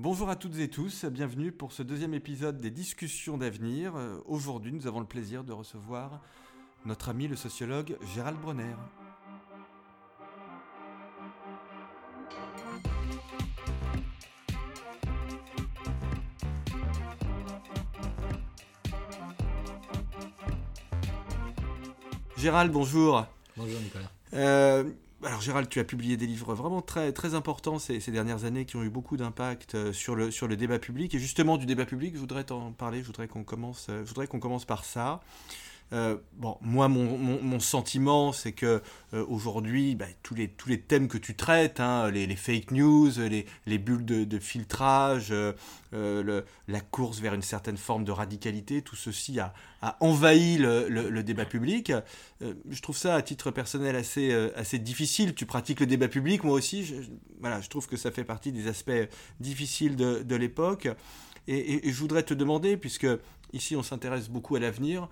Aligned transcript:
Bonjour 0.00 0.30
à 0.30 0.36
toutes 0.36 0.56
et 0.60 0.68
tous, 0.68 1.06
bienvenue 1.06 1.50
pour 1.50 1.72
ce 1.72 1.82
deuxième 1.82 2.14
épisode 2.14 2.60
des 2.60 2.70
discussions 2.70 3.36
d'avenir. 3.36 3.96
Euh, 3.96 4.20
Aujourd'hui, 4.26 4.72
nous 4.72 4.86
avons 4.86 5.00
le 5.00 5.06
plaisir 5.06 5.42
de 5.42 5.52
recevoir 5.52 6.20
notre 6.86 7.08
ami 7.08 7.26
le 7.26 7.34
sociologue 7.34 7.98
Gérald 8.14 8.38
Bronner. 8.38 8.76
Gérald, 22.36 22.70
bonjour. 22.70 23.26
Bonjour 23.56 23.80
Nicolas. 23.80 24.12
Euh, 24.34 24.84
alors 25.24 25.40
Gérald, 25.40 25.68
tu 25.68 25.80
as 25.80 25.84
publié 25.84 26.16
des 26.16 26.26
livres 26.26 26.54
vraiment 26.54 26.80
très, 26.80 27.34
importants 27.34 27.78
ces, 27.78 27.98
dernières 28.10 28.44
années 28.44 28.64
qui 28.64 28.76
ont 28.76 28.84
eu 28.84 28.88
beaucoup 28.88 29.16
d'impact 29.16 29.74
euh, 29.74 29.92
sur 29.92 30.14
le, 30.14 30.56
débat 30.56 30.78
public. 30.78 31.14
Et 31.14 31.18
justement, 31.18 31.56
du 31.56 31.66
débat 31.66 31.86
public, 31.86 32.14
je 32.14 32.20
voudrais 32.20 32.44
t'en 32.44 32.72
parler, 32.72 33.00
je 33.00 33.06
voudrais 33.06 33.26
qu'on 33.26 33.42
commence, 33.42 33.88
euh, 33.90 34.04
je 34.04 34.08
voudrais 34.08 34.28
qu'on 34.28 34.38
commence 34.38 34.64
par 34.64 34.84
ça. 34.84 35.20
Euh, 35.92 36.16
bon, 36.34 36.58
moi, 36.60 36.88
mon, 36.88 37.60
sentiment, 37.60 38.32
c'est 38.32 38.52
que 38.52 38.82
euh, 39.14 39.24
aujourd'hui, 39.28 39.94
bah, 39.94 40.06
tous, 40.22 40.34
les, 40.34 40.48
tous 40.48 40.68
les 40.68 40.80
thèmes 40.80 41.08
que 41.08 41.18
tu 41.18 41.34
traites, 41.34 41.80
hein, 41.80 42.10
les, 42.10 42.36
fake 42.36 42.72
news, 42.72 43.10
les, 43.18 43.46
les 43.66 43.78
bulles 43.78 44.04
de, 44.04 44.38
filtrage, 44.38 45.32
euh, 45.32 46.42
la 46.68 46.80
course 46.80 47.20
vers 47.20 47.34
une 47.34 47.42
certaine 47.42 47.76
forme 47.76 48.04
de 48.04 48.12
radicalité, 48.12 48.82
tout 48.82 48.96
ceci 48.96 49.40
a, 49.40 49.54
envahi 50.00 50.58
le, 50.58 51.22
débat 51.22 51.46
public. 51.46 51.92
je 52.40 52.82
trouve 52.82 52.96
ça, 52.96 53.14
à 53.14 53.22
titre 53.22 53.50
personnel, 53.50 53.96
assez, 53.96 54.32
assez 54.54 54.78
difficile. 54.78 55.34
Tu 55.34 55.46
pratiques 55.46 55.80
le 55.80 55.86
débat 55.86 56.08
public, 56.08 56.44
moi 56.44 56.54
aussi. 56.54 56.84
Je, 56.84 56.94
voilà, 57.40 57.60
je 57.60 57.68
trouve 57.68 57.86
que 57.86 57.96
ça 57.96 58.10
fait 58.10 58.24
partie 58.24 58.52
des 58.52 58.68
aspects 58.68 59.08
difficiles 59.40 59.96
de, 59.96 60.36
l'époque. 60.36 60.88
Et 61.50 61.90
je 61.90 61.98
voudrais 61.98 62.24
te 62.24 62.34
demander, 62.34 62.76
puisque 62.76 63.06
ici 63.54 63.74
on 63.74 63.82
s'intéresse 63.82 64.28
beaucoup 64.28 64.56
à 64.56 64.60
l'avenir, 64.60 65.08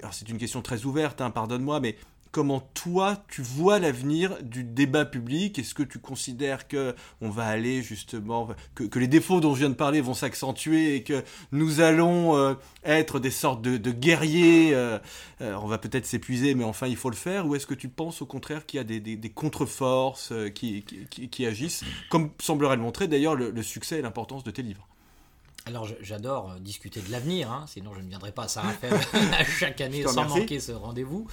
alors 0.00 0.14
c'est 0.14 0.28
une 0.28 0.38
question 0.38 0.62
très 0.62 0.84
ouverte, 0.84 1.20
hein, 1.20 1.30
pardonne-moi, 1.30 1.80
mais 1.80 1.96
comment 2.30 2.60
toi 2.74 3.24
tu 3.28 3.42
vois 3.42 3.78
l'avenir 3.78 4.36
du 4.42 4.64
débat 4.64 5.04
public? 5.04 5.58
Est-ce 5.58 5.74
que 5.74 5.82
tu 5.82 5.98
considères 5.98 6.68
que 6.68 6.94
on 7.20 7.30
va 7.30 7.46
aller 7.46 7.82
justement 7.82 8.48
que, 8.74 8.98
les 8.98 9.08
défauts 9.08 9.40
dont 9.40 9.54
je 9.54 9.60
viens 9.60 9.70
de 9.70 9.74
parler 9.74 10.00
vont 10.00 10.14
s'accentuer 10.14 10.96
et 10.96 11.02
que 11.02 11.24
nous 11.52 11.80
allons 11.80 12.36
euh, 12.36 12.54
être 12.84 13.18
des 13.18 13.30
sortes 13.30 13.62
de, 13.62 13.90
guerriers 13.90 14.74
euh, 14.74 14.98
euh, 15.40 15.54
On 15.62 15.66
va 15.66 15.78
peut-être 15.78 16.06
s'épuiser, 16.06 16.54
mais 16.54 16.64
enfin 16.64 16.86
il 16.86 16.96
faut 16.96 17.10
le 17.10 17.16
faire? 17.16 17.46
Ou 17.46 17.54
est-ce 17.54 17.66
que 17.66 17.74
tu 17.74 17.88
penses 17.88 18.22
au 18.22 18.26
contraire 18.26 18.66
qu'il 18.66 18.78
y 18.78 18.80
a 18.80 18.84
des, 18.84 19.32
contre-forces 19.34 20.32
qui, 20.54 21.46
agissent, 21.46 21.84
comme 22.10 22.30
semblerait 22.40 22.76
le 22.76 22.82
montrer 22.82 23.08
d'ailleurs 23.08 23.34
le, 23.34 23.50
le 23.50 23.62
succès 23.62 23.98
et 23.98 24.02
l'importance 24.02 24.44
de 24.44 24.50
tes 24.50 24.62
livres 24.62 24.88
alors 25.68 25.86
j'adore 26.00 26.54
discuter 26.60 27.00
de 27.00 27.12
l'avenir, 27.12 27.52
hein, 27.52 27.66
sinon 27.68 27.94
je 27.94 28.00
ne 28.00 28.08
viendrai 28.08 28.32
pas 28.32 28.44
à 28.44 28.48
Saint-Raphaël 28.48 28.94
à 29.38 29.44
chaque 29.58 29.80
année 29.80 30.02
sans 30.02 30.26
manquer 30.26 30.60
ce 30.60 30.72
rendez-vous. 30.72 31.28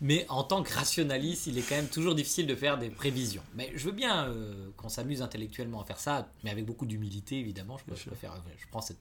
Mais 0.00 0.26
en 0.28 0.44
tant 0.44 0.62
que 0.62 0.72
rationaliste, 0.72 1.46
il 1.46 1.58
est 1.58 1.62
quand 1.62 1.74
même 1.74 1.88
toujours 1.88 2.14
difficile 2.14 2.46
de 2.46 2.54
faire 2.54 2.78
des 2.78 2.90
prévisions. 2.90 3.42
Mais 3.54 3.72
je 3.74 3.84
veux 3.86 3.92
bien 3.92 4.26
euh, 4.26 4.70
qu'on 4.76 4.90
s'amuse 4.90 5.22
intellectuellement 5.22 5.80
à 5.80 5.84
faire 5.84 5.98
ça, 5.98 6.28
mais 6.44 6.50
avec 6.50 6.66
beaucoup 6.66 6.86
d'humilité 6.86 7.38
évidemment. 7.38 7.78
Je, 7.78 7.94
je, 7.94 8.06
préfère, 8.06 8.34
je 8.58 8.66
prends 8.70 8.82
cette 8.82 9.00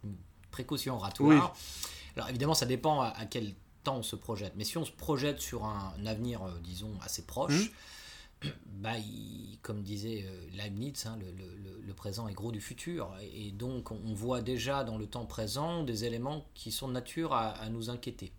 précaution 0.51 0.95
oratoire. 0.95 1.53
Oui. 1.53 1.81
Alors 2.15 2.29
évidemment, 2.29 2.55
ça 2.55 2.65
dépend 2.65 3.01
à, 3.01 3.09
à, 3.09 3.25
quel 3.25 3.53
temps 3.83 3.97
on 3.97 4.03
se 4.03 4.15
projette. 4.15 4.53
Mais 4.55 4.63
si 4.63 4.77
on 4.77 4.85
se 4.85 4.91
projette 4.91 5.41
sur 5.41 5.65
un, 5.65 5.93
un 5.99 6.05
avenir, 6.05 6.41
euh, 6.43 6.51
disons, 6.63 6.91
assez 7.03 7.23
proche, 7.23 7.53
mmh 7.53 7.69
bah, 8.65 8.97
il, 8.97 9.59
comme 9.61 9.81
disait 9.81 10.25
Leibniz, 10.53 11.05
hein, 11.05 11.17
le, 11.19 11.31
le, 11.31 11.81
le, 11.81 11.93
présent 11.93 12.27
est 12.27 12.33
gros 12.33 12.51
du 12.51 12.61
futur. 12.61 13.15
Et 13.33 13.51
donc, 13.51 13.91
on 13.91 14.13
voit 14.13 14.41
déjà 14.41 14.83
dans 14.83 14.97
le 14.97 15.07
temps 15.07 15.25
présent 15.25 15.83
des 15.83 16.05
éléments 16.05 16.45
qui 16.53 16.71
sont 16.71 16.87
de 16.87 16.93
nature 16.93 17.33
à, 17.33 17.49
à 17.49 17.69
nous 17.69 17.89
inquiéter 17.89 18.31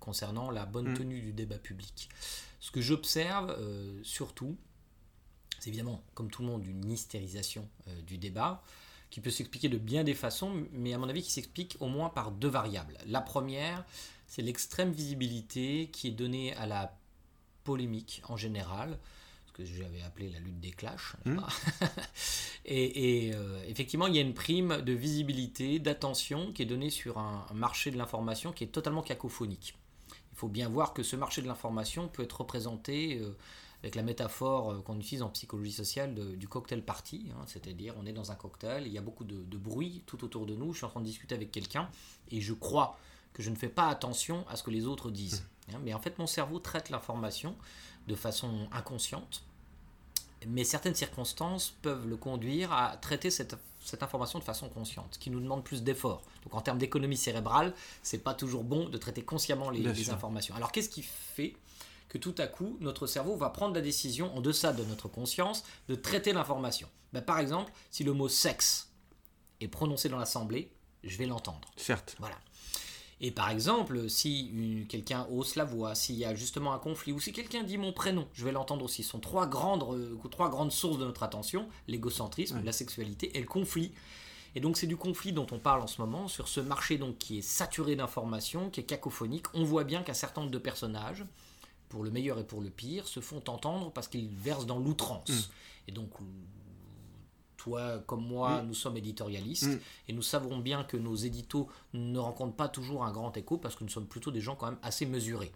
concernant 0.00 0.50
la 0.50 0.66
bonne 0.66 0.94
tenue 0.94 1.18
mmh. 1.18 1.24
du 1.24 1.32
débat 1.32 1.58
public. 1.58 2.08
Ce 2.58 2.70
que 2.70 2.80
j'observe 2.80 3.54
euh, 3.58 4.00
surtout, 4.02 4.56
c'est 5.58 5.68
évidemment, 5.68 6.02
comme 6.14 6.30
tout 6.30 6.42
le 6.42 6.48
monde, 6.48 6.66
une 6.66 6.90
hystérisation 6.90 7.68
euh, 7.88 8.02
du 8.02 8.18
débat 8.18 8.62
qui 9.10 9.20
peut 9.20 9.30
s'expliquer 9.30 9.68
de 9.68 9.78
bien 9.78 10.04
des 10.04 10.14
façons, 10.14 10.64
mais 10.72 10.92
à 10.94 10.98
mon 10.98 11.08
avis 11.08 11.22
qui 11.22 11.30
s'explique 11.30 11.76
au 11.80 11.88
moins 11.88 12.10
par 12.10 12.30
deux 12.30 12.48
variables. 12.48 12.96
La 13.06 13.20
première, 13.20 13.84
c'est 14.26 14.42
l'extrême 14.42 14.92
visibilité 14.92 15.90
qui 15.92 16.08
est 16.08 16.12
donnée 16.12 16.54
à 16.56 16.66
la 16.66 16.96
polémique 17.64 18.22
en 18.28 18.36
général, 18.36 18.98
que 19.52 19.64
j'avais 19.64 20.02
appelé 20.02 20.30
la 20.30 20.38
lutte 20.38 20.60
des 20.60 20.70
clashs. 20.70 21.16
Mmh. 21.24 21.38
et, 22.64 23.26
et 23.26 23.34
euh, 23.34 23.62
effectivement, 23.68 24.06
il 24.06 24.16
y 24.16 24.18
a 24.18 24.22
une 24.22 24.34
prime 24.34 24.80
de 24.82 24.92
visibilité, 24.92 25.78
d'attention 25.78 26.52
qui 26.52 26.62
est 26.62 26.66
donnée 26.66 26.90
sur 26.90 27.18
un, 27.18 27.46
un 27.50 27.54
marché 27.54 27.90
de 27.90 27.98
l'information 27.98 28.52
qui 28.52 28.64
est 28.64 28.68
totalement 28.68 29.02
cacophonique. 29.02 29.76
Il 30.32 30.38
faut 30.38 30.48
bien 30.48 30.68
voir 30.68 30.94
que 30.94 31.02
ce 31.02 31.16
marché 31.16 31.42
de 31.42 31.46
l'information 31.46 32.08
peut 32.08 32.22
être 32.22 32.40
représenté 32.40 33.18
euh, 33.18 33.36
avec 33.82 33.94
la 33.94 34.02
métaphore 34.02 34.72
euh, 34.72 34.80
qu'on 34.80 34.98
utilise 34.98 35.22
en 35.22 35.30
psychologie 35.30 35.72
sociale 35.72 36.14
de, 36.14 36.34
du 36.34 36.48
cocktail 36.48 36.82
party, 36.82 37.26
hein, 37.32 37.44
c'est-à-dire 37.46 37.94
on 37.98 38.06
est 38.06 38.12
dans 38.12 38.30
un 38.30 38.34
cocktail, 38.34 38.86
il 38.86 38.92
y 38.92 38.98
a 38.98 39.02
beaucoup 39.02 39.24
de, 39.24 39.42
de, 39.42 39.56
bruit 39.56 40.02
tout 40.06 40.22
autour 40.24 40.46
de 40.46 40.54
nous, 40.54 40.72
je 40.72 40.78
suis 40.78 40.86
en 40.86 40.90
train 40.90 41.00
de 41.00 41.06
discuter 41.06 41.34
avec 41.34 41.50
quelqu'un 41.50 41.88
et 42.30 42.40
je 42.40 42.52
crois 42.52 42.98
que 43.32 43.42
je 43.42 43.50
ne 43.50 43.56
fais 43.56 43.68
pas 43.68 43.88
attention 43.88 44.44
à 44.48 44.56
ce 44.56 44.62
que 44.62 44.70
les 44.70 44.86
autres 44.86 45.10
disent. 45.10 45.42
Mmh. 45.42 45.59
Mais 45.78 45.94
en 45.94 46.00
fait, 46.00 46.18
mon 46.18 46.26
cerveau 46.26 46.58
traite 46.58 46.90
l'information 46.90 47.56
de 48.08 48.14
façon 48.14 48.68
inconsciente, 48.72 49.42
mais 50.46 50.64
certaines 50.64 50.94
circonstances 50.94 51.74
peuvent 51.82 52.08
le 52.08 52.16
conduire 52.16 52.72
à 52.72 52.96
traiter 52.96 53.30
cette, 53.30 53.56
cette 53.80 54.02
information 54.02 54.38
de 54.38 54.44
façon 54.44 54.68
consciente, 54.68 55.14
ce 55.14 55.18
qui 55.18 55.30
nous 55.30 55.40
demande 55.40 55.64
plus 55.64 55.82
d'efforts. 55.82 56.22
Donc 56.44 56.54
en 56.54 56.60
termes 56.60 56.78
d'économie 56.78 57.16
cérébrale, 57.16 57.74
c'est 58.02 58.22
pas 58.22 58.34
toujours 58.34 58.64
bon 58.64 58.88
de 58.88 58.98
traiter 58.98 59.22
consciemment 59.22 59.70
les, 59.70 59.80
les 59.80 60.10
informations. 60.10 60.54
Alors 60.54 60.72
qu'est-ce 60.72 60.88
qui 60.88 61.02
fait 61.02 61.54
que 62.08 62.18
tout 62.18 62.34
à 62.38 62.46
coup, 62.46 62.76
notre 62.80 63.06
cerveau 63.06 63.36
va 63.36 63.50
prendre 63.50 63.74
la 63.74 63.80
décision, 63.80 64.34
en 64.36 64.40
deçà 64.40 64.72
de 64.72 64.84
notre 64.84 65.08
conscience, 65.08 65.62
de 65.88 65.94
traiter 65.94 66.32
l'information? 66.32 66.88
Ben, 67.12 67.22
Par 67.22 67.38
exemple, 67.38 67.72
si 67.90 68.02
le 68.02 68.12
mot 68.12 68.28
sexe 68.28 68.90
est 69.60 69.68
prononcé 69.68 70.08
dans 70.08 70.18
l'assemblée, 70.18 70.72
je 71.04 71.16
vais 71.16 71.26
l'entendre. 71.26 71.70
Certes. 71.76 72.16
Voilà. 72.18 72.36
Et 73.22 73.30
par 73.30 73.50
exemple, 73.50 74.08
si 74.08 74.86
quelqu'un 74.88 75.26
hausse 75.30 75.54
la 75.54 75.64
voix, 75.64 75.94
s'il 75.94 76.16
y 76.16 76.24
a 76.24 76.34
justement 76.34 76.72
un 76.72 76.78
conflit, 76.78 77.12
ou 77.12 77.20
si 77.20 77.32
quelqu'un 77.32 77.62
dit 77.62 77.76
mon 77.76 77.92
prénom, 77.92 78.26
je 78.32 78.44
vais 78.44 78.52
l'entendre 78.52 78.84
aussi. 78.84 79.02
Ce 79.02 79.10
sont 79.10 79.20
trois 79.20 79.46
grandes, 79.46 79.82
euh, 79.82 80.16
trois 80.30 80.48
grandes 80.48 80.72
sources 80.72 80.98
de 80.98 81.04
notre 81.04 81.22
attention, 81.22 81.68
l'égocentrisme, 81.86 82.56
ouais. 82.56 82.64
la 82.64 82.72
sexualité 82.72 83.36
et 83.36 83.40
le 83.40 83.46
conflit. 83.46 83.92
Et 84.54 84.60
donc 84.60 84.78
c'est 84.78 84.86
du 84.86 84.96
conflit 84.96 85.32
dont 85.32 85.46
on 85.52 85.58
parle 85.58 85.82
en 85.82 85.86
ce 85.86 86.00
moment, 86.00 86.28
sur 86.28 86.48
ce 86.48 86.60
marché 86.60 86.96
donc 86.96 87.18
qui 87.18 87.38
est 87.38 87.42
saturé 87.42 87.94
d'informations, 87.94 88.70
qui 88.70 88.80
est 88.80 88.84
cacophonique. 88.84 89.46
On 89.52 89.64
voit 89.64 89.84
bien 89.84 90.02
qu'un 90.02 90.14
certain 90.14 90.40
nombre 90.40 90.52
de 90.52 90.58
personnages, 90.58 91.24
pour 91.90 92.02
le 92.02 92.10
meilleur 92.10 92.38
et 92.38 92.44
pour 92.44 92.62
le 92.62 92.70
pire, 92.70 93.06
se 93.06 93.20
font 93.20 93.42
entendre 93.48 93.92
parce 93.92 94.08
qu'ils 94.08 94.28
versent 94.28 94.66
dans 94.66 94.78
l'outrance. 94.78 95.28
Mmh. 95.28 95.88
Et 95.88 95.92
donc 95.92 96.10
toi 97.60 98.02
comme 98.06 98.26
moi, 98.26 98.62
mmh. 98.62 98.66
nous 98.66 98.74
sommes 98.74 98.96
éditorialistes 98.96 99.66
mmh. 99.66 99.78
et 100.08 100.12
nous 100.12 100.22
savons 100.22 100.58
bien 100.58 100.82
que 100.84 100.96
nos 100.96 101.14
éditos 101.14 101.68
ne 101.92 102.18
rencontrent 102.18 102.56
pas 102.56 102.68
toujours 102.68 103.04
un 103.04 103.12
grand 103.12 103.36
écho 103.36 103.58
parce 103.58 103.76
que 103.76 103.84
nous 103.84 103.90
sommes 103.90 104.06
plutôt 104.06 104.30
des 104.30 104.40
gens 104.40 104.56
quand 104.56 104.66
même 104.66 104.78
assez 104.82 105.06
mesurés. 105.06 105.52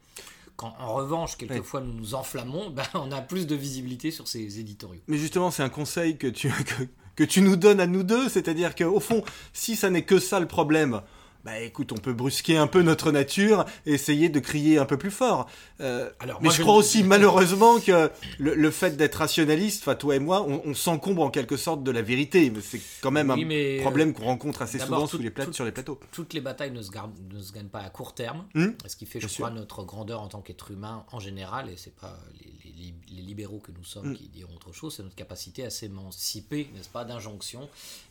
Quand 0.56 0.74
en 0.78 0.94
revanche, 0.94 1.36
quelquefois 1.36 1.80
oui. 1.80 1.88
nous 1.88 1.94
nous 1.94 2.14
enflammons, 2.14 2.70
ben, 2.76 2.84
on 2.94 3.10
a 3.10 3.20
plus 3.20 3.46
de 3.46 3.54
visibilité 3.54 4.10
sur 4.10 4.28
ces 4.28 4.60
éditoriaux. 4.60 5.00
Mais 5.08 5.16
justement, 5.16 5.50
c'est 5.50 5.62
un 5.62 5.68
conseil 5.70 6.16
que 6.18 6.26
tu, 6.26 6.48
que, 6.66 6.84
que 7.16 7.24
tu 7.24 7.40
nous 7.40 7.56
donnes 7.56 7.80
à 7.80 7.86
nous 7.86 8.02
deux, 8.02 8.28
c'est-à-dire 8.28 8.74
qu'au 8.74 9.00
fond, 9.00 9.24
si 9.52 9.74
ça 9.74 9.90
n'est 9.90 10.04
que 10.04 10.18
ça 10.18 10.40
le 10.40 10.46
problème, 10.46 11.00
bah 11.44 11.60
écoute, 11.60 11.92
on 11.92 11.96
peut 11.96 12.14
brusquer 12.14 12.56
un 12.56 12.66
peu 12.66 12.80
notre 12.80 13.12
nature 13.12 13.66
et 13.84 13.92
essayer 13.92 14.30
de 14.30 14.40
crier 14.40 14.78
un 14.78 14.86
peu 14.86 14.96
plus 14.96 15.10
fort. 15.10 15.46
Euh, 15.80 16.08
Alors, 16.20 16.40
mais 16.40 16.46
moi, 16.46 16.52
je, 16.52 16.58
je 16.58 16.62
crois 16.62 16.74
aussi 16.74 17.04
malheureusement 17.04 17.80
que 17.80 18.10
le, 18.38 18.54
le 18.54 18.70
fait 18.70 18.96
d'être 18.96 19.16
rationaliste, 19.16 19.82
enfin 19.82 19.94
toi 19.94 20.16
et 20.16 20.20
moi, 20.20 20.42
on, 20.48 20.62
on 20.64 20.74
s'encombre 20.74 21.22
en 21.22 21.30
quelque 21.30 21.58
sorte 21.58 21.82
de 21.82 21.90
la 21.90 22.00
vérité. 22.00 22.50
C'est 22.62 22.80
quand 23.02 23.10
même 23.10 23.30
oui, 23.30 23.44
un 23.44 23.50
euh, 23.50 23.82
problème 23.82 24.14
qu'on 24.14 24.24
rencontre 24.24 24.62
assez 24.62 24.78
souvent 24.78 25.06
tout, 25.06 25.18
les 25.18 25.30
plates, 25.30 25.48
tout, 25.48 25.52
sur 25.52 25.66
les 25.66 25.72
plateaux. 25.72 26.00
Toutes 26.12 26.32
les 26.32 26.40
batailles 26.40 26.70
ne 26.70 26.80
se, 26.80 26.90
gagnent, 26.90 27.12
ne 27.30 27.40
se 27.40 27.52
gagnent 27.52 27.68
pas 27.68 27.80
à 27.80 27.90
court 27.90 28.14
terme, 28.14 28.46
mmh, 28.54 28.68
ce 28.86 28.96
qui 28.96 29.04
fait, 29.04 29.20
je 29.20 29.26
crois, 29.26 29.48
sûr. 29.48 29.54
notre 29.54 29.84
grandeur 29.84 30.22
en 30.22 30.28
tant 30.28 30.40
qu'être 30.40 30.70
humain 30.70 31.04
en 31.12 31.20
général, 31.20 31.68
et 31.68 31.76
c'est 31.76 31.94
pas 31.94 32.18
les, 32.40 32.52
les, 32.63 32.63
les, 33.10 33.22
libéraux 33.22 33.58
que 33.58 33.72
nous 33.72 33.84
sommes 33.84 34.10
mmh. 34.10 34.16
qui 34.16 34.28
diront 34.28 34.54
autre 34.54 34.72
chose, 34.72 34.96
c'est 34.96 35.02
notre 35.02 35.14
capacité 35.14 35.64
à 35.64 35.70
s'émanciper, 35.70 36.68
n'est-ce 36.74 36.88
pas, 36.88 37.04
d'injonction 37.04 37.68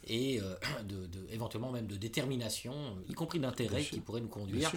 et 0.07 0.39
euh, 0.41 0.55
de, 0.87 1.05
de, 1.07 1.27
éventuellement 1.31 1.71
même 1.71 1.87
de 1.87 1.95
détermination, 1.95 2.73
y 3.09 3.13
compris 3.13 3.39
d'intérêt 3.39 3.83
qui 3.83 3.99
pourrait 3.99 4.21
nous 4.21 4.27
conduire 4.27 4.71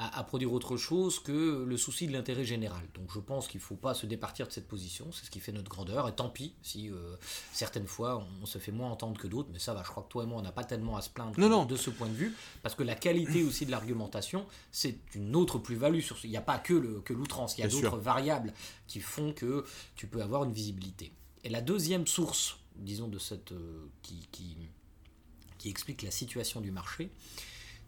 à, 0.00 0.18
à, 0.18 0.24
produire 0.24 0.50
autre 0.54 0.78
chose 0.78 1.20
que 1.20 1.62
le 1.62 1.76
souci 1.76 2.06
de 2.06 2.12
l'intérêt 2.12 2.44
général. 2.44 2.82
Donc 2.94 3.12
je 3.12 3.20
pense 3.20 3.46
qu'il 3.46 3.60
ne 3.60 3.64
faut 3.64 3.76
pas 3.76 3.92
se 3.92 4.06
départir 4.06 4.46
de 4.46 4.52
cette 4.52 4.66
position, 4.66 5.12
c'est 5.12 5.26
ce 5.26 5.30
qui 5.30 5.40
fait 5.40 5.52
notre 5.52 5.68
grandeur, 5.68 6.08
et 6.08 6.14
tant 6.14 6.30
pis 6.30 6.54
si 6.62 6.88
euh, 6.88 7.16
certaines 7.52 7.86
fois 7.86 8.26
on, 8.40 8.46
se 8.46 8.56
fait 8.56 8.72
moins 8.72 8.90
entendre 8.90 9.20
que 9.20 9.26
d'autres, 9.26 9.50
mais 9.52 9.58
ça 9.58 9.74
va, 9.74 9.82
je 9.84 9.90
crois 9.90 10.02
que 10.02 10.08
toi 10.08 10.24
et 10.24 10.26
moi 10.26 10.38
on 10.38 10.42
n'a 10.42 10.52
pas 10.52 10.64
tellement 10.64 10.96
à 10.96 11.02
se 11.02 11.10
plaindre 11.10 11.38
non, 11.38 11.50
non. 11.50 11.66
de 11.66 11.76
ce 11.76 11.90
point 11.90 12.08
de 12.08 12.14
vue, 12.14 12.34
parce 12.62 12.74
que 12.74 12.82
la 12.82 12.94
qualité 12.94 13.44
aussi 13.46 13.66
de 13.66 13.70
l'argumentation, 13.70 14.46
c'est 14.72 14.98
une 15.14 15.36
autre 15.36 15.58
plus-value, 15.58 16.00
il 16.24 16.30
n'y 16.30 16.36
a 16.38 16.42
pas 16.42 16.58
que 16.58 16.72
l'outrance, 17.10 17.58
il 17.58 17.60
y 17.60 17.64
a 17.64 17.68
d'autres 17.68 17.98
variables 17.98 18.54
qui 18.86 19.00
font 19.00 19.34
que 19.34 19.66
tu 19.96 20.06
peux 20.06 20.22
avoir 20.22 20.44
une 20.44 20.52
visibilité. 20.52 21.12
Et 21.44 21.50
la 21.50 21.60
deuxième 21.60 22.06
source, 22.06 22.56
disons, 22.76 23.08
de 23.08 23.18
cette... 23.18 23.52
Euh, 23.52 23.86
qui, 24.02 24.28
qui 24.32 24.56
qui 25.60 25.68
explique 25.68 26.02
la 26.02 26.10
situation 26.10 26.62
du 26.62 26.70
marché, 26.70 27.10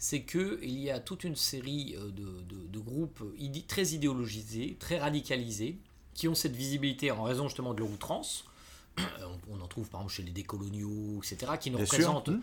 c'est 0.02 0.22
qu'il 0.22 0.81
y 0.81 0.90
a 0.90 0.99
toute 0.99 1.22
une 1.22 1.37
série 1.37 1.94
euh, 1.96 2.10
de, 2.10 2.78
groupes 2.81 3.22
très 3.69 3.90
idéologisés, 3.90 4.76
très 4.81 4.99
radicalisés, 4.99 5.78
qui 6.12 6.26
ont 6.26 6.34
cette 6.34 6.56
visibilité 6.56 7.12
en 7.12 7.22
raison 7.22 7.46
justement 7.46 7.72
de 7.72 7.78
leur 7.78 7.88
outrance. 7.88 8.44
On 9.49 9.60
en 9.60 9.69
trouve 9.69 9.88
par 9.88 10.00
exemple 10.00 10.14
chez 10.14 10.25
les 10.25 10.32
décoloniaux, 10.32 11.20
etc., 11.22 11.52
qui 11.60 11.70
ne 11.70 11.76
représentent 11.76 12.31
mmh. 12.31 12.40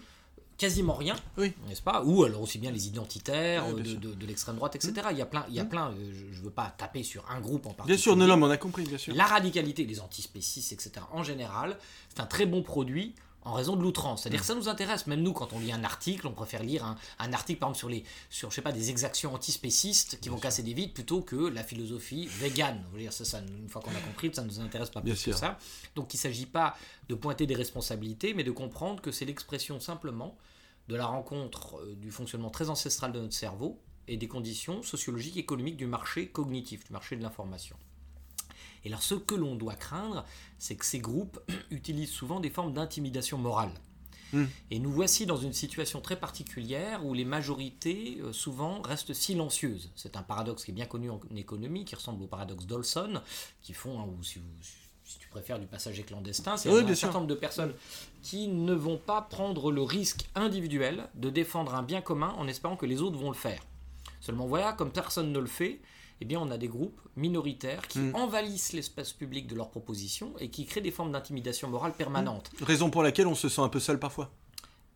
quasiment 0.57 0.93
rien, 0.93 1.17
n'est-ce 1.37 1.81
pas? 1.81 2.01
Ou 2.05 2.23
alors 2.23 2.43
aussi 2.43 2.59
bien 2.59 2.71
les 2.71 2.87
identitaires 2.87 3.65
euh, 3.65 3.83
de, 3.83 4.25
l'extrême 4.25 4.55
droite, 4.55 4.77
etc. 4.77 4.93
Mmh. 4.95 5.11
Il 5.11 5.17
y 5.17 5.21
a 5.21 5.25
plein, 5.25 5.45
il 5.49 5.55
y 5.55 5.59
a 5.59 5.65
mmh. 5.65 5.69
plein 5.69 5.91
euh, 5.91 6.11
je 6.31 6.39
ne 6.39 6.45
veux 6.45 6.51
pas 6.51 6.73
taper 6.77 7.03
sur 7.03 7.29
un 7.29 7.41
groupe 7.41 7.65
en 7.65 7.73
particulier. 7.73 7.97
Bien 7.97 8.01
sûr, 8.01 8.15
non, 8.15 8.25
non, 8.25 8.41
on 8.41 8.49
a 8.49 8.55
compris, 8.55 8.85
bien 8.85 8.97
sûr. 8.97 9.13
La 9.13 9.25
radicalité, 9.25 9.83
les 9.83 9.99
antispécistes, 9.99 10.71
etc., 10.71 11.05
en 11.11 11.23
général, 11.23 11.77
c'est 12.07 12.21
un 12.21 12.25
très 12.25 12.45
bon 12.45 12.63
produit 12.63 13.15
en 13.43 13.53
raison 13.53 13.75
de 13.75 13.81
l'outrance. 13.81 14.23
C'est-à-dire 14.23 14.41
que 14.41 14.45
ça 14.45 14.55
nous 14.55 14.67
intéresse, 14.67 15.07
même 15.07 15.21
nous, 15.21 15.33
quand 15.33 15.53
on 15.53 15.59
lit 15.59 15.71
un 15.71 15.83
article, 15.83 16.27
on 16.27 16.33
préfère 16.33 16.61
lire 16.61 16.95
un, 17.19 17.33
article, 17.33 17.59
par 17.59 17.69
exemple, 17.69 17.79
sur, 17.79 17.89
les, 17.89 18.03
sur 18.29 18.49
je 18.49 18.55
sais 18.55 18.61
pas, 18.61 18.71
des 18.71 18.89
exactions 18.89 19.33
antispécistes 19.33 20.19
qui 20.19 20.29
vont 20.29 20.37
casser 20.37 20.63
des 20.63 20.73
vides 20.73 20.93
plutôt 20.93 21.21
que 21.21 21.35
la 21.35 21.63
philosophie 21.63 22.27
végane. 22.27 22.83
dire, 22.97 23.13
ça, 23.13 23.25
ça, 23.25 23.39
une 23.39 23.69
fois 23.69 23.81
qu'on 23.81 23.91
a 23.91 24.01
compris, 24.01 24.29
ça 24.33 24.41
ne 24.41 24.47
nous 24.47 24.59
intéresse 24.59 24.89
pas 24.89 25.01
plus 25.01 25.23
que 25.23 25.33
ça. 25.33 25.57
Donc 25.95 26.13
il 26.13 26.17
ne 26.17 26.21
s'agit 26.21 26.45
pas 26.45 26.75
de 27.07 27.15
pointer 27.15 27.47
des 27.47 27.55
responsabilités, 27.55 28.33
mais 28.33 28.43
de 28.43 28.51
comprendre 28.51 29.01
que 29.01 29.11
c'est 29.11 29.25
l'expression 29.25 29.79
simplement 29.79 30.37
de 30.89 30.95
la 30.95 31.05
rencontre 31.05 31.77
euh, 31.77 31.95
du 31.95 32.11
fonctionnement 32.11 32.49
très 32.49 32.69
ancestral 32.69 33.11
de 33.11 33.19
notre 33.19 33.33
cerveau 33.33 33.79
et 34.07 34.17
des 34.17 34.27
conditions 34.27 34.81
sociologiques 34.81 35.37
et 35.37 35.41
économiques 35.41 35.77
du 35.77 35.85
marché 35.85 36.27
cognitif, 36.27 36.83
du 36.83 36.91
marché 36.91 37.15
de 37.15 37.21
l'information. 37.21 37.77
Et 38.83 38.87
alors 38.87 39.03
ce 39.03 39.15
que 39.15 39.35
l'on 39.35 39.55
doit 39.55 39.75
craindre, 39.75 40.25
c'est 40.57 40.75
que 40.75 40.85
ces 40.85 40.99
groupes 40.99 41.39
utilisent 41.71 42.11
souvent 42.11 42.39
des 42.39 42.49
formes 42.49 42.73
d'intimidation 42.73 43.37
morale. 43.37 43.71
Hmm. 44.31 44.45
Et 44.69 44.79
nous 44.79 44.91
voici 44.91 45.25
dans 45.25 45.37
une 45.37 45.53
situation 45.53 46.01
très 46.01 46.15
particulière 46.15 47.03
où 47.05 47.13
les 47.13 47.25
majorités 47.25 48.19
euh, 48.21 48.31
souvent 48.31 48.81
restent 48.81 49.13
silencieuses. 49.13 49.91
C'est 49.95 50.15
un 50.17 50.21
paradoxe 50.21 50.65
qui 50.65 50.71
est 50.71 50.73
bien 50.73 50.85
connu 50.85 51.09
en 51.09 51.19
économie, 51.35 51.85
qui 51.85 51.95
ressemble 51.95 52.23
au 52.23 52.27
paradoxe 52.27 52.65
d'Olson, 52.65 53.21
qui 53.61 53.73
font, 53.73 53.99
hein, 53.99 54.05
ou 54.07 54.23
si, 54.23 54.39
tu 55.19 55.27
préfères, 55.29 55.59
du 55.59 55.65
passager 55.65 56.03
clandestin. 56.03 56.57
C'est 56.57 56.69
un 56.69 56.95
certain 56.95 57.19
nombre 57.19 57.27
de 57.27 57.35
personnes 57.35 57.73
qui 58.21 58.47
ne 58.47 58.73
vont 58.73 58.97
pas 58.97 59.23
prendre 59.23 59.71
le 59.71 59.81
risque 59.81 60.29
individuel 60.35 61.09
de 61.15 61.31
défendre 61.31 61.73
un 61.73 61.81
bien 61.81 62.01
commun 62.01 62.35
en 62.37 62.47
espérant 62.47 62.75
que 62.75 62.85
les 62.85 63.01
autres 63.01 63.17
vont 63.17 63.31
le 63.31 63.35
faire. 63.35 63.63
Seulement 64.21 64.45
voilà, 64.45 64.73
comme 64.73 64.91
personne 64.91 65.31
ne 65.31 65.39
le 65.39 65.47
fait, 65.47 65.79
eh 66.21 66.25
bien, 66.25 66.39
on 66.39 66.51
a 66.51 66.57
des 66.57 66.67
groupes 66.67 66.99
minoritaires 67.15 67.87
qui 67.87 67.99
hmm. 67.99 68.15
envahissent 68.15 68.73
l'espace 68.73 69.13
public 69.13 69.47
de 69.47 69.55
leurs 69.55 69.69
propositions 69.69 70.33
et 70.39 70.49
qui 70.49 70.65
créent 70.65 70.81
des 70.81 70.91
formes 70.91 71.11
d'intimidation 71.11 71.69
morale 71.69 71.93
permanente. 71.93 72.51
Raison 72.61 72.89
pour 72.89 73.03
laquelle 73.03 73.27
on 73.27 73.35
se 73.35 73.49
sent 73.49 73.61
un 73.61 73.69
peu 73.69 73.79
seul 73.79 73.99
parfois 73.99 74.31